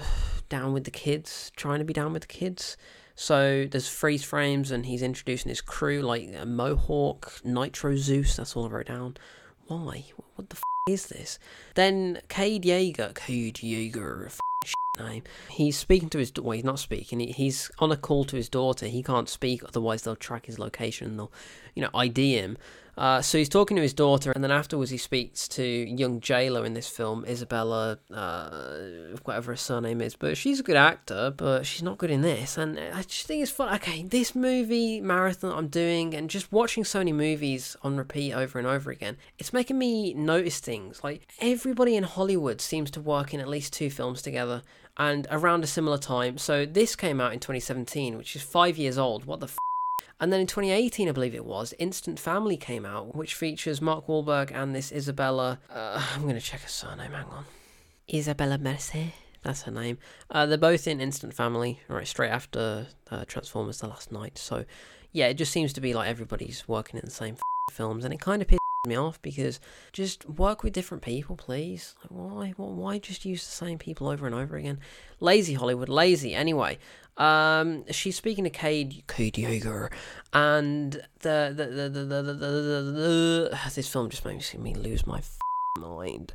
down 0.48 0.72
with 0.72 0.84
the 0.84 0.90
kids, 0.90 1.52
trying 1.56 1.78
to 1.78 1.84
be 1.84 1.92
down 1.92 2.12
with 2.12 2.22
the 2.22 2.28
kids. 2.28 2.76
So 3.14 3.66
there's 3.68 3.88
freeze 3.88 4.22
frames, 4.22 4.70
and 4.70 4.86
he's 4.86 5.02
introducing 5.02 5.48
his 5.48 5.60
crew 5.60 6.02
like 6.02 6.28
a 6.40 6.46
Mohawk, 6.46 7.40
Nitro 7.44 7.96
Zeus. 7.96 8.36
That's 8.36 8.56
all 8.56 8.66
I 8.66 8.68
wrote 8.68 8.86
down. 8.86 9.16
Why? 9.66 10.04
What 10.36 10.50
the 10.50 10.56
f- 10.56 10.92
is 10.92 11.06
this? 11.08 11.38
Then 11.74 12.20
Cade 12.28 12.62
Yeager, 12.62 13.14
Cade 13.14 13.56
Yeager, 13.56 14.26
f- 14.26 14.38
name. 14.98 15.22
He's 15.50 15.76
speaking 15.76 16.10
to 16.10 16.18
his. 16.18 16.32
Well, 16.36 16.52
he's 16.52 16.64
not 16.64 16.78
speaking. 16.78 17.20
He, 17.20 17.32
he's 17.32 17.70
on 17.78 17.92
a 17.92 17.96
call 17.96 18.24
to 18.26 18.36
his 18.36 18.48
daughter. 18.48 18.86
He 18.86 19.02
can't 19.02 19.28
speak, 19.28 19.62
otherwise 19.64 20.02
they'll 20.02 20.16
track 20.16 20.46
his 20.46 20.58
location 20.58 21.08
and 21.08 21.18
they'll, 21.18 21.32
you 21.74 21.82
know, 21.82 21.90
ID 21.94 22.34
him. 22.34 22.56
Uh, 22.98 23.22
so 23.22 23.38
he's 23.38 23.48
talking 23.48 23.76
to 23.76 23.82
his 23.82 23.94
daughter, 23.94 24.32
and 24.32 24.42
then 24.42 24.50
afterwards 24.50 24.90
he 24.90 24.98
speaks 24.98 25.46
to 25.46 25.62
young 25.62 26.20
JLo 26.20 26.66
in 26.66 26.74
this 26.74 26.88
film, 26.88 27.24
Isabella, 27.26 28.00
uh, 28.12 28.60
whatever 29.22 29.52
her 29.52 29.56
surname 29.56 30.00
is. 30.00 30.16
But 30.16 30.36
she's 30.36 30.58
a 30.58 30.64
good 30.64 30.76
actor, 30.76 31.32
but 31.36 31.64
she's 31.64 31.82
not 31.82 31.98
good 31.98 32.10
in 32.10 32.22
this. 32.22 32.58
And 32.58 32.76
I 32.78 33.02
just 33.02 33.26
think 33.28 33.42
it's 33.42 33.52
fun. 33.52 33.72
Okay, 33.76 34.02
this 34.02 34.34
movie 34.34 35.00
marathon 35.00 35.56
I'm 35.56 35.68
doing, 35.68 36.12
and 36.12 36.28
just 36.28 36.50
watching 36.50 36.82
so 36.84 36.98
many 36.98 37.12
movies 37.12 37.76
on 37.84 37.96
repeat 37.96 38.32
over 38.32 38.58
and 38.58 38.66
over 38.66 38.90
again, 38.90 39.16
it's 39.38 39.52
making 39.52 39.78
me 39.78 40.12
notice 40.14 40.58
things. 40.58 41.04
Like 41.04 41.28
everybody 41.38 41.94
in 41.94 42.02
Hollywood 42.02 42.60
seems 42.60 42.90
to 42.92 43.00
work 43.00 43.32
in 43.32 43.38
at 43.38 43.46
least 43.46 43.72
two 43.72 43.90
films 43.90 44.22
together, 44.22 44.62
and 44.96 45.28
around 45.30 45.62
a 45.62 45.68
similar 45.68 45.98
time. 45.98 46.36
So 46.36 46.66
this 46.66 46.96
came 46.96 47.20
out 47.20 47.32
in 47.32 47.38
2017, 47.38 48.18
which 48.18 48.34
is 48.34 48.42
five 48.42 48.76
years 48.76 48.98
old. 48.98 49.24
What 49.24 49.38
the. 49.38 49.46
F- 49.46 49.56
and 50.20 50.32
then 50.32 50.40
in 50.40 50.46
2018, 50.46 51.08
I 51.08 51.12
believe 51.12 51.34
it 51.34 51.44
was, 51.44 51.74
Instant 51.78 52.18
Family 52.18 52.56
came 52.56 52.84
out, 52.84 53.14
which 53.14 53.34
features 53.34 53.80
Mark 53.80 54.06
Wahlberg 54.06 54.50
and 54.52 54.74
this 54.74 54.90
Isabella. 54.92 55.60
Uh, 55.70 56.02
I'm 56.14 56.22
going 56.22 56.34
to 56.34 56.40
check 56.40 56.60
her 56.60 56.68
surname, 56.68 57.12
hang 57.12 57.26
on. 57.26 57.44
Isabella 58.12 58.58
Merced. 58.58 59.12
That's 59.42 59.62
her 59.62 59.70
name. 59.70 59.98
Uh, 60.30 60.46
they're 60.46 60.58
both 60.58 60.88
in 60.88 61.00
Instant 61.00 61.34
Family, 61.34 61.80
right, 61.88 62.06
straight 62.06 62.30
after 62.30 62.88
uh, 63.10 63.24
Transformers 63.26 63.78
The 63.78 63.86
Last 63.86 64.10
Knight. 64.10 64.36
So, 64.38 64.64
yeah, 65.12 65.26
it 65.26 65.34
just 65.34 65.52
seems 65.52 65.72
to 65.74 65.80
be 65.80 65.94
like 65.94 66.08
everybody's 66.08 66.66
working 66.66 66.98
in 66.98 67.04
the 67.04 67.10
same 67.10 67.34
f- 67.34 67.74
films, 67.74 68.04
and 68.04 68.12
it 68.12 68.20
kind 68.20 68.42
of 68.42 68.48
pisses 68.48 68.58
me 68.86 68.96
off 68.96 69.20
because 69.22 69.60
just 69.92 70.28
work 70.28 70.62
with 70.62 70.72
different 70.72 71.02
people, 71.02 71.36
please. 71.36 71.94
Like, 72.10 72.54
why? 72.54 72.64
Why 72.66 72.98
just 72.98 73.24
use 73.24 73.44
the 73.44 73.52
same 73.52 73.78
people 73.78 74.08
over 74.08 74.26
and 74.26 74.34
over 74.34 74.56
again? 74.56 74.80
Lazy 75.20 75.54
Hollywood, 75.54 75.88
lazy. 75.88 76.34
Anyway, 76.34 76.78
um, 77.18 77.84
she's 77.90 78.16
speaking 78.16 78.44
to 78.44 78.50
Cade, 78.50 79.02
Cade 79.08 79.34
Yeager, 79.34 79.90
and 80.32 81.02
the 81.20 81.52
the 81.54 81.66
the 81.66 81.88
the 81.88 82.04
the, 82.04 82.22
the, 82.22 82.32
the, 82.32 83.50
the, 83.52 83.70
this 83.74 83.88
film 83.88 84.08
just 84.08 84.24
makes 84.24 84.54
me 84.54 84.74
lose 84.74 85.06
my 85.06 85.18
f- 85.18 85.38
mind. 85.78 86.32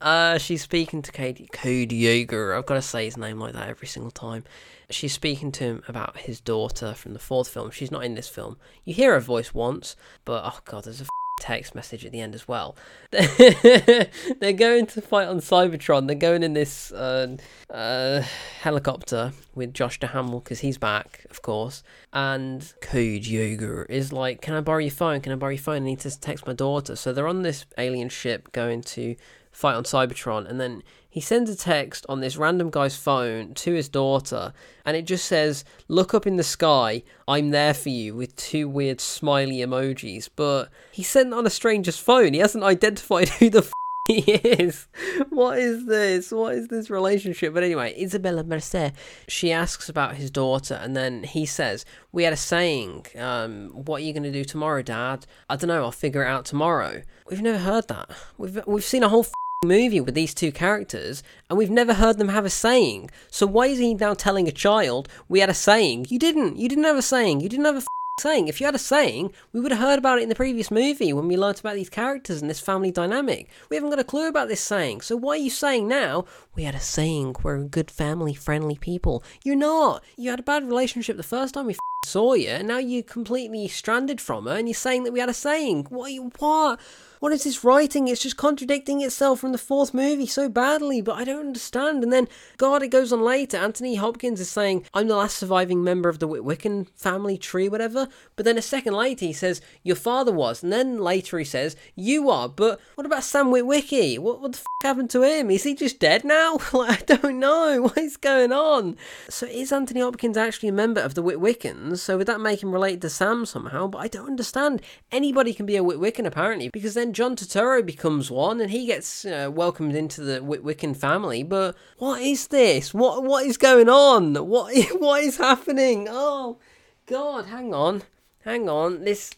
uh, 0.00 0.38
she's 0.38 0.62
speaking 0.62 1.02
to 1.02 1.12
Cade, 1.12 1.48
Cade 1.52 1.90
Yeager. 1.90 2.56
I've 2.56 2.66
got 2.66 2.74
to 2.74 2.82
say 2.82 3.04
his 3.04 3.16
name 3.16 3.38
like 3.38 3.52
that 3.54 3.68
every 3.68 3.88
single 3.88 4.10
time. 4.10 4.44
She's 4.90 5.12
speaking 5.12 5.52
to 5.52 5.64
him 5.64 5.82
about 5.88 6.18
his 6.18 6.40
daughter 6.40 6.94
from 6.94 7.12
the 7.12 7.18
fourth 7.18 7.48
film. 7.48 7.70
She's 7.70 7.90
not 7.90 8.04
in 8.04 8.14
this 8.14 8.28
film. 8.28 8.56
You 8.84 8.94
hear 8.94 9.14
her 9.14 9.20
voice 9.20 9.54
once, 9.54 9.96
but 10.24 10.42
oh 10.44 10.58
god, 10.64 10.84
there's 10.84 11.00
a 11.00 11.06
text 11.42 11.74
message 11.74 12.06
at 12.06 12.12
the 12.12 12.20
end 12.20 12.34
as 12.36 12.46
well. 12.46 12.76
They're 13.10 14.52
going 14.52 14.86
to 14.86 15.02
fight 15.02 15.26
on 15.26 15.40
Cybertron. 15.40 16.06
They're 16.06 16.14
going 16.14 16.44
in 16.44 16.52
this 16.52 16.92
uh, 16.92 17.36
uh, 17.68 18.22
helicopter 18.60 19.32
with 19.54 19.74
Josh 19.74 19.98
Duhamel 19.98 20.38
because 20.38 20.60
he's 20.60 20.78
back, 20.78 21.26
of 21.30 21.42
course. 21.42 21.82
And 22.12 22.72
Cade 22.80 23.24
Yeager 23.24 23.90
is 23.90 24.12
like, 24.12 24.40
"Can 24.40 24.54
I 24.54 24.60
borrow 24.60 24.78
your 24.78 24.92
phone? 24.92 25.20
Can 25.20 25.32
I 25.32 25.36
borrow 25.36 25.50
your 25.50 25.58
phone? 25.58 25.76
I 25.76 25.86
need 25.86 26.00
to 26.00 26.20
text 26.20 26.46
my 26.46 26.52
daughter." 26.52 26.94
So 26.94 27.12
they're 27.12 27.28
on 27.28 27.42
this 27.42 27.66
alien 27.76 28.08
ship 28.08 28.52
going 28.52 28.82
to 28.82 29.16
fight 29.50 29.74
on 29.74 29.82
Cybertron, 29.82 30.48
and 30.48 30.60
then 30.60 30.82
he 31.12 31.20
sends 31.20 31.50
a 31.50 31.54
text 31.54 32.06
on 32.08 32.20
this 32.20 32.38
random 32.38 32.70
guy's 32.70 32.96
phone 32.96 33.52
to 33.52 33.74
his 33.74 33.90
daughter, 33.90 34.54
and 34.86 34.96
it 34.96 35.02
just 35.02 35.26
says, 35.26 35.62
Look 35.86 36.14
up 36.14 36.26
in 36.26 36.36
the 36.36 36.42
sky, 36.42 37.02
I'm 37.28 37.50
there 37.50 37.74
for 37.74 37.90
you, 37.90 38.14
with 38.14 38.34
two 38.34 38.66
weird 38.66 38.98
smiley 38.98 39.58
emojis. 39.58 40.30
But 40.34 40.70
he 40.90 41.02
sent 41.02 41.34
on 41.34 41.46
a 41.46 41.50
stranger's 41.50 41.98
phone, 41.98 42.32
he 42.32 42.38
hasn't 42.38 42.64
identified 42.64 43.28
who 43.38 43.50
the 43.50 43.58
f- 43.58 43.72
he 44.08 44.20
is. 44.20 44.88
What 45.28 45.58
is 45.58 45.84
this? 45.84 46.32
What 46.32 46.54
is 46.54 46.68
this 46.68 46.88
relationship? 46.88 47.52
But 47.52 47.62
anyway, 47.62 47.94
Isabella 48.00 48.42
Merced, 48.42 48.92
she 49.28 49.52
asks 49.52 49.90
about 49.90 50.16
his 50.16 50.30
daughter, 50.30 50.80
and 50.82 50.96
then 50.96 51.24
he 51.24 51.44
says, 51.44 51.84
We 52.10 52.24
had 52.24 52.32
a 52.32 52.38
saying, 52.38 53.08
um, 53.18 53.68
What 53.68 54.00
are 54.00 54.04
you 54.04 54.14
going 54.14 54.22
to 54.22 54.32
do 54.32 54.44
tomorrow, 54.44 54.80
Dad? 54.80 55.26
I 55.50 55.56
don't 55.56 55.68
know, 55.68 55.84
I'll 55.84 55.92
figure 55.92 56.24
it 56.24 56.28
out 56.28 56.46
tomorrow. 56.46 57.02
We've 57.28 57.42
never 57.42 57.58
heard 57.58 57.88
that. 57.88 58.10
We've, 58.38 58.58
we've 58.66 58.82
seen 58.82 59.02
a 59.02 59.10
whole 59.10 59.26
movie 59.64 60.00
with 60.00 60.14
these 60.14 60.34
two 60.34 60.52
characters 60.52 61.22
and 61.48 61.58
we've 61.58 61.70
never 61.70 61.94
heard 61.94 62.18
them 62.18 62.28
have 62.28 62.44
a 62.44 62.50
saying. 62.50 63.10
So 63.30 63.46
why 63.46 63.66
is 63.66 63.78
he 63.78 63.94
now 63.94 64.14
telling 64.14 64.48
a 64.48 64.52
child 64.52 65.08
we 65.28 65.40
had 65.40 65.50
a 65.50 65.54
saying? 65.54 66.06
You 66.08 66.18
didn't. 66.18 66.56
You 66.56 66.68
didn't 66.68 66.84
have 66.84 66.96
a 66.96 67.02
saying. 67.02 67.40
You 67.40 67.48
didn't 67.48 67.66
have 67.66 67.76
a 67.76 67.82
saying. 68.20 68.48
If 68.48 68.60
you 68.60 68.66
had 68.66 68.74
a 68.74 68.78
saying, 68.78 69.32
we 69.52 69.60
would 69.60 69.72
have 69.72 69.80
heard 69.80 69.98
about 69.98 70.18
it 70.18 70.22
in 70.22 70.28
the 70.28 70.34
previous 70.34 70.70
movie 70.70 71.12
when 71.12 71.28
we 71.28 71.36
learnt 71.36 71.60
about 71.60 71.74
these 71.74 71.88
characters 71.88 72.40
and 72.40 72.50
this 72.50 72.60
family 72.60 72.90
dynamic. 72.90 73.48
We 73.70 73.76
haven't 73.76 73.90
got 73.90 73.98
a 73.98 74.04
clue 74.04 74.28
about 74.28 74.48
this 74.48 74.60
saying. 74.60 75.02
So 75.02 75.16
why 75.16 75.34
are 75.34 75.36
you 75.38 75.50
saying 75.50 75.88
now 75.88 76.24
we 76.54 76.64
had 76.64 76.74
a 76.74 76.80
saying? 76.80 77.36
We're 77.42 77.62
good 77.64 77.90
family 77.90 78.34
friendly 78.34 78.76
people. 78.76 79.22
You're 79.44 79.56
not. 79.56 80.04
You 80.16 80.30
had 80.30 80.40
a 80.40 80.44
bad 80.44 80.66
relationship 80.66 81.16
the 81.16 81.22
first 81.22 81.54
time 81.54 81.66
we 81.66 81.76
saw 82.04 82.34
you, 82.34 82.48
and 82.48 82.68
now 82.68 82.78
you're 82.78 83.02
completely 83.02 83.68
stranded 83.68 84.20
from 84.20 84.46
her, 84.46 84.56
and 84.56 84.68
you're 84.68 84.74
saying 84.74 85.04
that 85.04 85.12
we 85.12 85.20
had 85.20 85.28
a 85.28 85.34
saying. 85.34 85.86
What? 85.88 86.12
What? 86.38 86.80
What 87.22 87.32
is 87.32 87.44
this 87.44 87.62
writing? 87.62 88.08
It's 88.08 88.20
just 88.20 88.36
contradicting 88.36 89.00
itself 89.00 89.38
from 89.38 89.52
the 89.52 89.56
fourth 89.56 89.94
movie 89.94 90.26
so 90.26 90.48
badly, 90.48 91.00
but 91.00 91.14
I 91.14 91.22
don't 91.22 91.46
understand. 91.46 92.02
And 92.02 92.12
then, 92.12 92.26
God, 92.56 92.82
it 92.82 92.88
goes 92.88 93.12
on 93.12 93.22
later. 93.22 93.58
Anthony 93.58 93.94
Hopkins 93.94 94.40
is 94.40 94.50
saying, 94.50 94.86
I'm 94.92 95.06
the 95.06 95.14
last 95.14 95.36
surviving 95.36 95.84
member 95.84 96.08
of 96.08 96.18
the 96.18 96.26
Witwiccan 96.26 96.88
family 96.96 97.38
tree, 97.38 97.68
whatever. 97.68 98.08
But 98.34 98.44
then 98.44 98.58
a 98.58 98.62
second 98.62 98.94
later, 98.94 99.24
he 99.24 99.32
says, 99.32 99.60
Your 99.84 99.94
father 99.94 100.32
was. 100.32 100.64
And 100.64 100.72
then 100.72 100.98
later, 100.98 101.38
he 101.38 101.44
says, 101.44 101.76
You 101.94 102.28
are. 102.28 102.48
But 102.48 102.80
what 102.96 103.06
about 103.06 103.22
Sam 103.22 103.52
Witwicky? 103.52 104.18
What, 104.18 104.40
what 104.40 104.54
the 104.54 104.58
f 104.58 104.64
happened 104.82 105.10
to 105.10 105.22
him? 105.22 105.48
Is 105.48 105.62
he 105.62 105.76
just 105.76 106.00
dead 106.00 106.24
now? 106.24 106.58
like, 106.72 107.08
I 107.08 107.14
don't 107.14 107.38
know. 107.38 107.82
What 107.92 107.98
is 107.98 108.16
going 108.16 108.50
on? 108.50 108.96
So, 109.28 109.46
is 109.46 109.70
Anthony 109.70 110.00
Hopkins 110.00 110.36
actually 110.36 110.70
a 110.70 110.72
member 110.72 111.00
of 111.00 111.14
the 111.14 111.22
Witwiccans? 111.22 111.91
So, 111.96 112.18
would 112.18 112.26
that 112.26 112.40
make 112.40 112.62
him 112.62 112.72
relate 112.72 113.00
to 113.00 113.10
Sam 113.10 113.46
somehow? 113.46 113.86
But 113.86 113.98
I 113.98 114.08
don't 114.08 114.26
understand. 114.26 114.82
Anybody 115.10 115.52
can 115.52 115.66
be 115.66 115.76
a 115.76 115.82
Witwiccan, 115.82 116.26
apparently, 116.26 116.70
because 116.72 116.94
then 116.94 117.12
John 117.12 117.36
Turturro 117.36 117.84
becomes 117.84 118.30
one, 118.30 118.60
and 118.60 118.70
he 118.70 118.86
gets 118.86 119.24
uh, 119.24 119.50
welcomed 119.52 119.94
into 119.94 120.22
the 120.22 120.40
Witwiccan 120.40 120.96
family. 120.96 121.42
But 121.42 121.76
what 121.98 122.22
is 122.22 122.48
this? 122.48 122.92
What 122.94 123.24
what 123.24 123.46
is 123.46 123.56
going 123.56 123.88
on? 123.88 124.34
What 124.46 124.74
what 124.98 125.22
is 125.22 125.38
happening? 125.38 126.08
Oh 126.10 126.58
God! 127.06 127.46
Hang 127.46 127.74
on, 127.74 128.02
hang 128.44 128.68
on. 128.68 129.04
This 129.04 129.32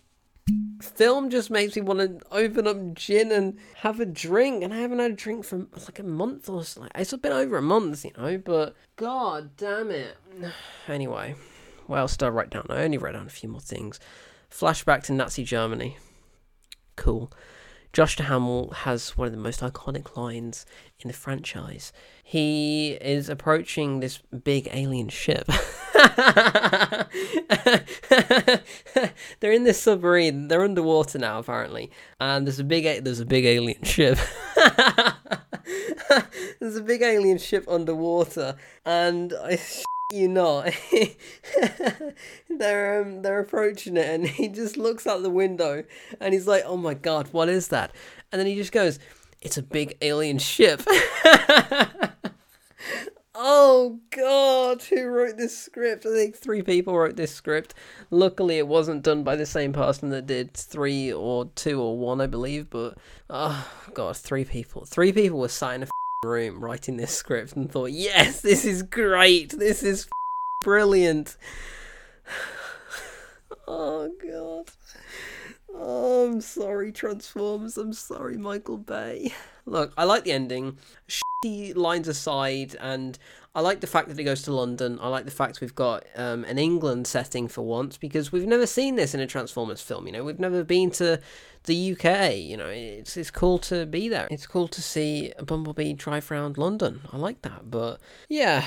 film 0.80 1.30
just 1.30 1.50
makes 1.50 1.74
me 1.76 1.82
want 1.82 2.00
to 2.00 2.26
open 2.30 2.66
up 2.66 2.94
gin 2.94 3.32
and 3.32 3.58
have 3.76 4.00
a 4.00 4.06
drink, 4.06 4.62
and 4.62 4.72
I 4.72 4.78
haven't 4.78 4.98
had 4.98 5.12
a 5.12 5.14
drink 5.14 5.44
for 5.44 5.66
like 5.74 5.98
a 5.98 6.04
month 6.04 6.48
or 6.48 6.64
so. 6.64 6.86
It's 6.94 7.12
been 7.14 7.32
over 7.32 7.56
a 7.56 7.62
month, 7.62 8.04
you 8.04 8.12
know. 8.16 8.38
But 8.38 8.74
God 8.96 9.56
damn 9.56 9.90
it. 9.90 10.16
Anyway, 10.86 11.34
what 11.86 11.98
else 11.98 12.16
did 12.16 12.26
I 12.26 12.30
write 12.30 12.50
down? 12.50 12.66
I 12.68 12.82
only 12.82 12.98
wrote 12.98 13.12
down 13.12 13.26
a 13.26 13.30
few 13.30 13.48
more 13.48 13.60
things. 13.60 14.00
Flashback 14.50 15.02
to 15.04 15.12
Nazi 15.12 15.44
Germany. 15.44 15.96
Cool. 16.96 17.32
Josh 17.94 18.16
Duhamel 18.16 18.70
has 18.72 19.16
one 19.16 19.26
of 19.26 19.32
the 19.32 19.38
most 19.38 19.60
iconic 19.60 20.16
lines 20.16 20.66
in 20.98 21.06
the 21.06 21.14
franchise. 21.14 21.92
He 22.24 22.98
is 23.00 23.28
approaching 23.28 24.00
this 24.00 24.18
big 24.18 24.68
alien 24.72 25.10
ship. 25.10 25.46
They're 29.38 29.52
in 29.52 29.62
this 29.62 29.80
submarine. 29.80 30.48
They're 30.48 30.64
underwater 30.64 31.20
now, 31.20 31.38
apparently, 31.38 31.92
and 32.20 32.46
there's 32.46 32.58
a 32.58 32.64
big 32.64 33.04
there's 33.04 33.20
a 33.20 33.26
big 33.26 33.44
alien 33.44 33.84
ship. 33.84 34.18
there's 36.58 36.76
a 36.76 36.82
big 36.82 37.02
alien 37.02 37.38
ship 37.38 37.64
underwater, 37.68 38.56
and 38.84 39.32
I 39.40 39.60
you 40.12 40.28
not. 40.28 40.70
they're 42.50 43.02
um, 43.02 43.22
they're 43.22 43.40
approaching 43.40 43.96
it, 43.96 44.06
and 44.06 44.26
he 44.28 44.48
just 44.48 44.76
looks 44.76 45.06
out 45.06 45.22
the 45.22 45.30
window, 45.30 45.84
and 46.20 46.34
he's 46.34 46.46
like, 46.46 46.64
"Oh 46.66 46.76
my 46.76 46.94
god, 46.94 47.28
what 47.32 47.48
is 47.48 47.68
that?" 47.68 47.92
And 48.30 48.38
then 48.38 48.46
he 48.46 48.54
just 48.54 48.72
goes, 48.72 48.98
"It's 49.40 49.56
a 49.56 49.62
big 49.62 49.96
alien 50.02 50.38
ship." 50.38 50.82
oh 53.34 54.00
god, 54.10 54.82
who 54.82 55.06
wrote 55.06 55.36
this 55.36 55.56
script? 55.56 56.04
I 56.06 56.10
think 56.10 56.36
three 56.36 56.62
people 56.62 56.96
wrote 56.96 57.16
this 57.16 57.34
script. 57.34 57.74
Luckily, 58.10 58.58
it 58.58 58.68
wasn't 58.68 59.02
done 59.02 59.24
by 59.24 59.36
the 59.36 59.46
same 59.46 59.72
person 59.72 60.10
that 60.10 60.26
did 60.26 60.52
three 60.52 61.12
or 61.12 61.46
two 61.54 61.80
or 61.80 61.96
one, 61.96 62.20
I 62.20 62.26
believe. 62.26 62.68
But 62.68 62.98
oh 63.30 63.66
god, 63.94 64.16
three 64.16 64.44
people. 64.44 64.84
Three 64.84 65.12
people 65.12 65.38
were 65.38 65.48
in 65.72 65.82
a 65.84 65.88
room 66.24 66.62
writing 66.62 66.96
this 66.96 67.14
script 67.14 67.54
and 67.54 67.70
thought, 67.70 67.92
yes, 67.92 68.40
this 68.40 68.64
is 68.64 68.82
great. 68.82 69.50
This 69.58 69.82
is 69.82 70.08
brilliant. 70.62 71.36
oh, 73.68 74.10
God. 74.22 74.70
Oh, 75.74 76.26
I'm 76.26 76.40
sorry, 76.40 76.92
Transformers. 76.92 77.76
I'm 77.76 77.92
sorry, 77.92 78.36
Michael 78.36 78.78
Bay. 78.78 79.32
Look, 79.66 79.92
I 79.96 80.04
like 80.04 80.24
the 80.24 80.32
ending. 80.32 80.78
Shitty 81.08 81.74
lines 81.76 82.06
aside, 82.06 82.76
and 82.80 83.18
I 83.54 83.60
like 83.60 83.80
the 83.80 83.86
fact 83.86 84.08
that 84.08 84.18
it 84.18 84.24
goes 84.24 84.42
to 84.42 84.52
London. 84.52 84.98
I 85.00 85.08
like 85.08 85.26
the 85.26 85.30
fact 85.30 85.60
we've 85.60 85.74
got 85.74 86.04
um, 86.16 86.44
an 86.44 86.58
England 86.58 87.06
setting 87.06 87.46
for 87.46 87.62
once 87.62 87.96
because 87.96 88.32
we've 88.32 88.46
never 88.46 88.66
seen 88.66 88.96
this 88.96 89.14
in 89.14 89.20
a 89.20 89.28
Transformers 89.28 89.80
film. 89.80 90.06
You 90.06 90.12
know, 90.12 90.24
we've 90.24 90.40
never 90.40 90.64
been 90.64 90.90
to 90.92 91.20
the 91.64 91.92
UK. 91.92 92.36
You 92.36 92.56
know, 92.56 92.66
it's 92.66 93.16
it's 93.16 93.30
cool 93.30 93.58
to 93.60 93.86
be 93.86 94.08
there. 94.08 94.26
It's 94.30 94.46
cool 94.46 94.66
to 94.68 94.82
see 94.82 95.32
a 95.38 95.44
Bumblebee 95.44 95.92
drive 95.92 96.30
around 96.32 96.58
London. 96.58 97.02
I 97.12 97.16
like 97.16 97.42
that. 97.42 97.70
But 97.70 98.00
yeah, 98.28 98.66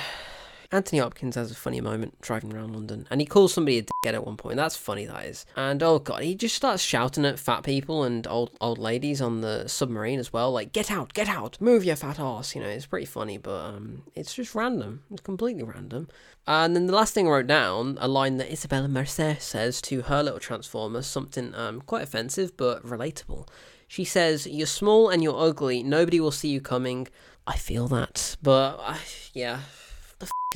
Anthony 0.71 0.99
Hopkins 0.99 1.35
has 1.35 1.49
a 1.49 1.55
funny 1.55 1.79
moment 1.79 2.19
driving 2.21 2.53
around 2.53 2.73
London, 2.73 3.07
and 3.09 3.21
he 3.21 3.25
calls 3.27 3.53
somebody 3.53 3.77
a 3.77 3.83
dickhead 3.83 4.13
at 4.13 4.25
one 4.25 4.35
point. 4.35 4.57
That's 4.57 4.75
funny, 4.75 5.05
that 5.05 5.25
is. 5.25 5.45
And 5.55 5.81
oh 5.81 5.99
god, 5.99 6.23
he 6.23 6.35
just 6.35 6.55
starts 6.55 6.83
shouting 6.83 7.25
at 7.25 7.39
fat 7.39 7.63
people 7.63 8.03
and 8.03 8.27
old 8.27 8.51
old 8.59 8.77
ladies 8.77 9.21
on 9.21 9.41
the 9.41 9.67
submarine 9.67 10.19
as 10.19 10.33
well, 10.33 10.51
like 10.51 10.73
"Get 10.73 10.91
out, 10.91 11.13
get 11.13 11.29
out, 11.29 11.59
move 11.61 11.85
your 11.85 11.95
fat 11.95 12.19
ass." 12.19 12.53
You 12.53 12.61
know, 12.61 12.67
it's 12.67 12.85
pretty 12.85 13.05
funny, 13.05 13.37
but 13.37 13.59
um, 13.59 14.03
it's 14.13 14.33
just 14.33 14.55
random. 14.55 15.03
It's 15.11 15.21
completely 15.21 15.63
random. 15.63 16.09
And 16.45 16.75
then 16.75 16.87
the 16.87 16.95
last 16.95 17.13
thing 17.13 17.27
I 17.27 17.31
wrote 17.31 17.47
down, 17.47 17.97
a 17.99 18.07
line 18.07 18.37
that 18.37 18.51
Isabella 18.51 18.87
Merced 18.87 19.41
says 19.41 19.81
to 19.83 20.03
her 20.03 20.23
little 20.23 20.39
Transformer, 20.39 21.01
something 21.01 21.55
um 21.55 21.81
quite 21.81 22.03
offensive 22.03 22.57
but 22.57 22.85
relatable. 22.85 23.47
She 23.87 24.03
says, 24.03 24.45
"You're 24.45 24.67
small 24.67 25.09
and 25.09 25.23
you're 25.23 25.39
ugly. 25.39 25.81
Nobody 25.81 26.19
will 26.19 26.31
see 26.31 26.49
you 26.49 26.59
coming." 26.59 27.07
I 27.49 27.55
feel 27.55 27.87
that, 27.87 28.35
but 28.43 28.77
uh, 28.83 28.97
yeah, 29.33 29.61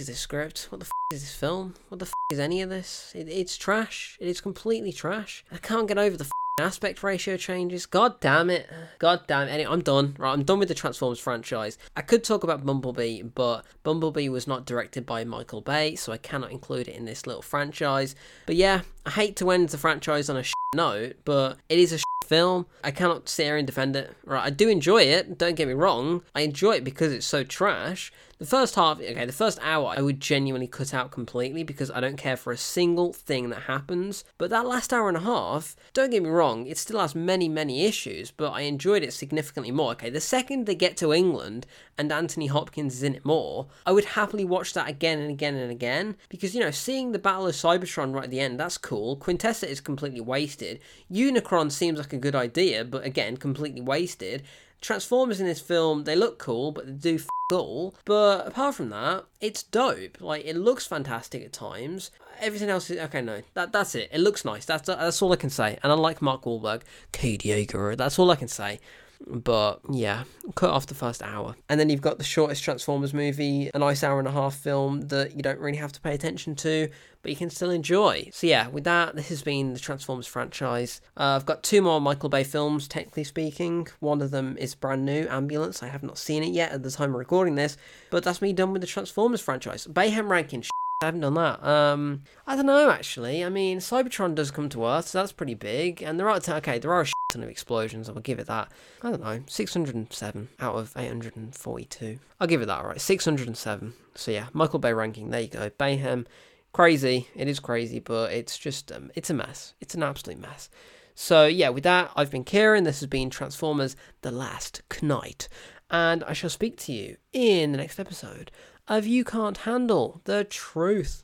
is 0.02 0.08
this 0.08 0.20
script? 0.20 0.68
What 0.70 0.80
the 0.80 0.86
f 0.86 0.92
is 1.14 1.22
this 1.22 1.36
film? 1.36 1.76
What 1.90 2.00
the 2.00 2.06
f 2.06 2.14
is 2.32 2.40
any 2.40 2.62
of 2.62 2.70
this? 2.70 3.12
It, 3.16 3.30
it's 3.30 3.56
trash. 3.56 4.18
It 4.20 4.28
is 4.28 4.42
completely 4.42 4.92
trash. 4.92 5.46
I 5.52 5.58
can't 5.58 5.88
get 5.88 6.00
over 6.00 6.18
the 6.18 6.24
f 6.24 6.32
aspect 6.60 7.04
ratio 7.04 7.38
changes. 7.38 7.86
God 7.86 8.20
damn 8.20 8.50
it. 8.50 8.68
God 9.00 9.22
damn 9.28 9.48
it. 9.48 9.52
Anyway, 9.52 9.72
I'm 9.72 9.82
done. 9.82 10.16
Right, 10.18 10.32
I'm 10.32 10.44
done 10.44 10.60
with 10.60 10.70
the 10.70 10.74
Transformers 10.74 11.20
franchise. 11.20 11.78
I 11.96 12.02
could 12.02 12.24
talk 12.24 12.44
about 12.44 12.66
Bumblebee, 12.66 13.22
but 13.22 13.64
Bumblebee 13.84 14.30
was 14.30 14.48
not 14.48 14.66
directed 14.66 15.06
by 15.06 15.24
Michael 15.24 15.62
Bay, 15.62 15.96
so 15.96 16.12
I 16.12 16.18
cannot 16.18 16.52
include 16.52 16.88
it 16.88 16.96
in 16.96 17.06
this 17.06 17.28
little 17.28 17.44
franchise. 17.44 18.16
But 18.46 18.56
yeah, 18.56 18.82
I 19.06 19.12
hate 19.12 19.36
to 19.38 19.52
end 19.52 19.70
the 19.70 19.78
franchise 19.78 20.30
on 20.30 20.38
a 20.38 20.44
note, 20.76 21.18
but 21.26 21.58
it 21.70 21.78
is 21.78 21.94
a 21.94 22.00
film. 22.26 22.66
I 22.84 22.92
cannot 22.92 23.28
sit 23.28 23.44
here 23.44 23.58
and 23.58 23.68
defend 23.68 23.96
it. 23.96 24.16
Right, 24.26 24.46
I 24.46 24.50
do 24.50 24.70
enjoy 24.70 25.04
it. 25.04 25.38
Don't 25.38 25.56
get 25.56 25.68
me 25.68 25.74
wrong. 25.74 26.24
I 26.34 26.42
enjoy 26.42 26.78
it 26.78 26.84
because 26.84 27.12
it's 27.12 27.26
so 27.26 27.44
trash. 27.44 28.12
The 28.42 28.48
first 28.48 28.74
half, 28.74 29.00
okay, 29.00 29.28
the 29.28 29.32
first 29.32 29.60
hour, 29.62 29.94
I 29.96 30.02
would 30.02 30.20
genuinely 30.20 30.66
cut 30.66 30.96
out 30.96 31.12
completely 31.12 31.62
because 31.62 31.92
I 31.92 32.00
don't 32.00 32.18
care 32.18 32.36
for 32.36 32.52
a 32.52 32.58
single 32.58 33.14
thing 33.14 33.52
that 33.52 33.62
happens. 33.68 34.24
But 34.40 34.50
that 34.50 34.66
last 34.66 34.92
hour 34.92 35.10
and 35.10 35.18
a 35.18 35.20
half, 35.20 35.76
don't 35.94 36.10
get 36.10 36.24
me 36.24 36.30
wrong, 36.30 36.66
it 36.66 36.80
still 36.80 37.00
has 37.00 37.14
many, 37.14 37.48
many 37.48 37.86
issues, 37.86 38.32
but 38.32 38.50
I 38.50 38.62
enjoyed 38.62 39.04
it 39.04 39.14
significantly 39.14 39.70
more. 39.70 39.92
Okay, 39.92 40.10
the 40.10 40.20
second 40.20 40.66
they 40.66 40.74
get 40.74 40.98
to 40.98 41.14
England 41.14 41.68
and 42.00 42.12
Anthony 42.12 42.48
Hopkins 42.48 42.96
is 42.96 43.04
in 43.04 43.14
it 43.14 43.24
more, 43.24 43.68
I 43.86 43.92
would 43.92 44.06
happily 44.06 44.44
watch 44.44 44.74
that 44.74 44.90
again 44.90 45.20
and 45.20 45.30
again 45.30 45.54
and 45.54 45.70
again 45.70 46.16
because, 46.28 46.56
you 46.56 46.62
know, 46.62 46.72
seeing 46.72 47.12
the 47.12 47.20
Battle 47.20 47.46
of 47.46 47.54
Cybertron 47.54 48.12
right 48.12 48.24
at 48.24 48.32
the 48.32 48.40
end, 48.40 48.60
that's 48.60 48.80
cool. 48.80 49.18
Quintessa 49.18 49.68
is 49.68 49.82
completely 49.82 50.20
wasted. 50.20 50.80
Unicron 51.12 51.72
seems 51.72 52.00
like 52.00 52.12
a 52.12 52.18
good 52.18 52.34
idea, 52.34 52.86
but 52.86 53.06
again, 53.06 53.38
completely 53.38 53.82
wasted. 53.82 54.42
Transformers 54.82 55.40
in 55.40 55.46
this 55.48 55.62
film, 55.62 56.04
they 56.04 56.16
look 56.16 56.40
cool, 56.40 56.72
but 56.72 56.86
they 56.88 56.94
do 56.94 57.16
f- 57.16 57.28
all. 57.52 57.94
But 58.06 58.48
apart 58.48 58.76
from 58.76 58.90
that, 58.90 59.26
it's 59.40 59.64
dope. 59.64 60.20
Like 60.22 60.46
it 60.46 60.56
looks 60.56 60.88
fantastic 60.88 61.44
at 61.44 61.54
times. 61.54 62.12
Everything 62.40 62.70
else 62.70 62.90
is 62.90 62.98
okay. 63.00 63.22
No, 63.22 63.42
that 63.54 63.72
that's 63.72 63.94
it. 63.94 64.10
It 64.12 64.20
looks 64.20 64.44
nice. 64.46 64.66
That's 64.66 64.88
that's 64.88 65.22
all 65.22 65.32
I 65.34 65.36
can 65.36 65.50
say. 65.50 65.78
And 65.84 65.92
I 65.92 65.96
like 65.96 66.22
Mark 66.22 66.44
Wahlberg, 66.44 66.82
Cade 67.12 67.42
Yeager. 67.42 67.96
That's 67.96 68.18
all 68.18 68.32
I 68.32 68.36
can 68.36 68.48
say. 68.48 68.80
But 69.28 69.82
yeah, 69.90 70.24
cut 70.56 70.72
off 70.72 70.88
the 70.88 70.96
first 70.96 71.22
hour. 71.22 71.56
And 71.70 71.80
then 71.80 71.90
you've 71.90 72.02
got 72.02 72.18
the 72.18 72.24
shortest 72.24 72.64
Transformers 72.64 73.14
movie, 73.14 73.70
a 73.74 73.80
nice 73.80 74.04
hour 74.04 74.20
and 74.20 74.28
a 74.28 74.32
half 74.32 74.56
film 74.56 75.02
that 75.08 75.36
you 75.36 75.42
don't 75.42 75.60
really 75.60 75.78
have 75.78 75.92
to 75.94 76.02
pay 76.02 76.14
attention 76.14 76.56
to, 76.56 76.90
but 77.22 77.30
you 77.30 77.36
can 77.36 77.50
still 77.50 77.70
enjoy. 77.70 78.30
So 78.34 78.48
yeah, 78.48 78.68
with 78.68 78.84
that, 78.86 79.16
this 79.16 79.30
has 79.30 79.44
been 79.44 79.74
the 79.74 79.80
Transformers 79.80 80.28
franchise. 80.28 81.02
Uh, 81.16 81.36
I've 81.36 81.46
got 81.46 81.64
two 81.64 81.82
more 81.82 82.02
Michael 82.02 82.30
Bay 82.30 82.44
films, 82.44 82.88
technically 82.88 83.24
speaking. 83.24 83.88
One 84.00 84.22
of 84.22 84.32
them 84.32 84.58
is 84.58 84.76
brand 84.76 85.06
new, 85.06 85.28
Ambulance. 85.30 85.84
I 85.84 85.88
have 85.88 86.04
not 86.04 86.18
seen 86.18 86.44
it 86.44 86.52
yet 86.52 86.72
at 86.72 86.84
the 86.84 86.92
time 86.92 87.12
of 87.12 87.20
recording 87.20 87.56
this, 87.56 87.78
but 88.10 88.24
that's 88.24 88.42
me 88.42 88.54
done 88.54 88.74
with 88.74 88.82
the 88.82 88.88
Transformers 88.88 89.42
franchise. 89.42 89.88
Bayhem 89.88 90.30
ranking. 90.30 90.64
I 91.02 91.06
haven't 91.06 91.22
done 91.22 91.34
that. 91.34 91.64
Um, 91.66 92.22
I 92.46 92.56
don't 92.56 92.68
know 92.68 92.92
actually. 92.92 93.44
I 93.44 93.50
mean, 93.50 93.80
Cybertron 93.80 94.36
does 94.36 94.52
come 94.52 94.70
to 94.70 94.86
Earth, 94.86 95.08
so 95.08 95.20
that's 95.20 95.32
pretty 95.32 95.56
big. 95.56 96.04
And 96.04 96.20
there 96.20 96.30
are 96.30 96.40
okay, 96.48 96.78
there 96.78 96.94
are 96.94 97.02
a 97.02 97.21
ton 97.32 97.44
of 97.44 97.50
explosions. 97.50 98.10
I'll 98.10 98.16
give 98.16 98.40
it 98.40 98.48
that. 98.48 98.72
I 99.02 99.10
don't 99.10 99.24
know, 99.24 99.42
607 99.48 100.50
out 100.60 100.76
of 100.76 100.94
842. 100.96 102.20
I'll 102.40 102.48
give 102.48 102.62
it 102.62 102.68
that. 102.68 102.84
Right, 102.84 103.02
607. 103.02 103.94
So 104.16 104.32
yeah, 104.32 104.48
Michael 104.54 104.80
Bay 104.80 104.94
ranking. 104.94 105.30
There 105.30 105.42
you 105.42 105.48
go. 105.48 105.70
Bayhem, 105.72 106.26
crazy. 106.74 107.28
It 107.36 107.48
is 107.48 107.60
crazy, 107.60 108.00
but 108.00 108.32
it's 108.32 108.58
just 108.58 108.92
um, 108.92 109.12
it's 109.16 109.30
a 109.30 109.34
mess. 109.34 109.74
It's 109.80 109.96
an 109.96 110.04
absolute 110.04 110.40
mess. 110.40 110.70
So 111.16 111.46
yeah, 111.46 111.70
with 111.70 111.84
that, 111.84 112.12
I've 112.16 112.32
been 112.32 112.44
Kieran. 112.44 112.84
This 112.84 113.00
has 113.00 113.08
been 113.08 113.30
Transformers: 113.30 113.96
The 114.22 114.32
Last 114.32 114.82
Knight, 115.02 115.48
and 115.90 116.24
I 116.24 116.34
shall 116.34 116.50
speak 116.50 116.78
to 116.82 116.94
you 116.94 117.18
in 117.34 117.72
the 117.72 117.78
next 117.78 118.00
episode 118.00 118.52
of 118.88 119.08
You 119.08 119.24
Can't 119.24 119.58
Handle 119.58 120.22
the 120.26 120.44
Truth. 120.44 121.24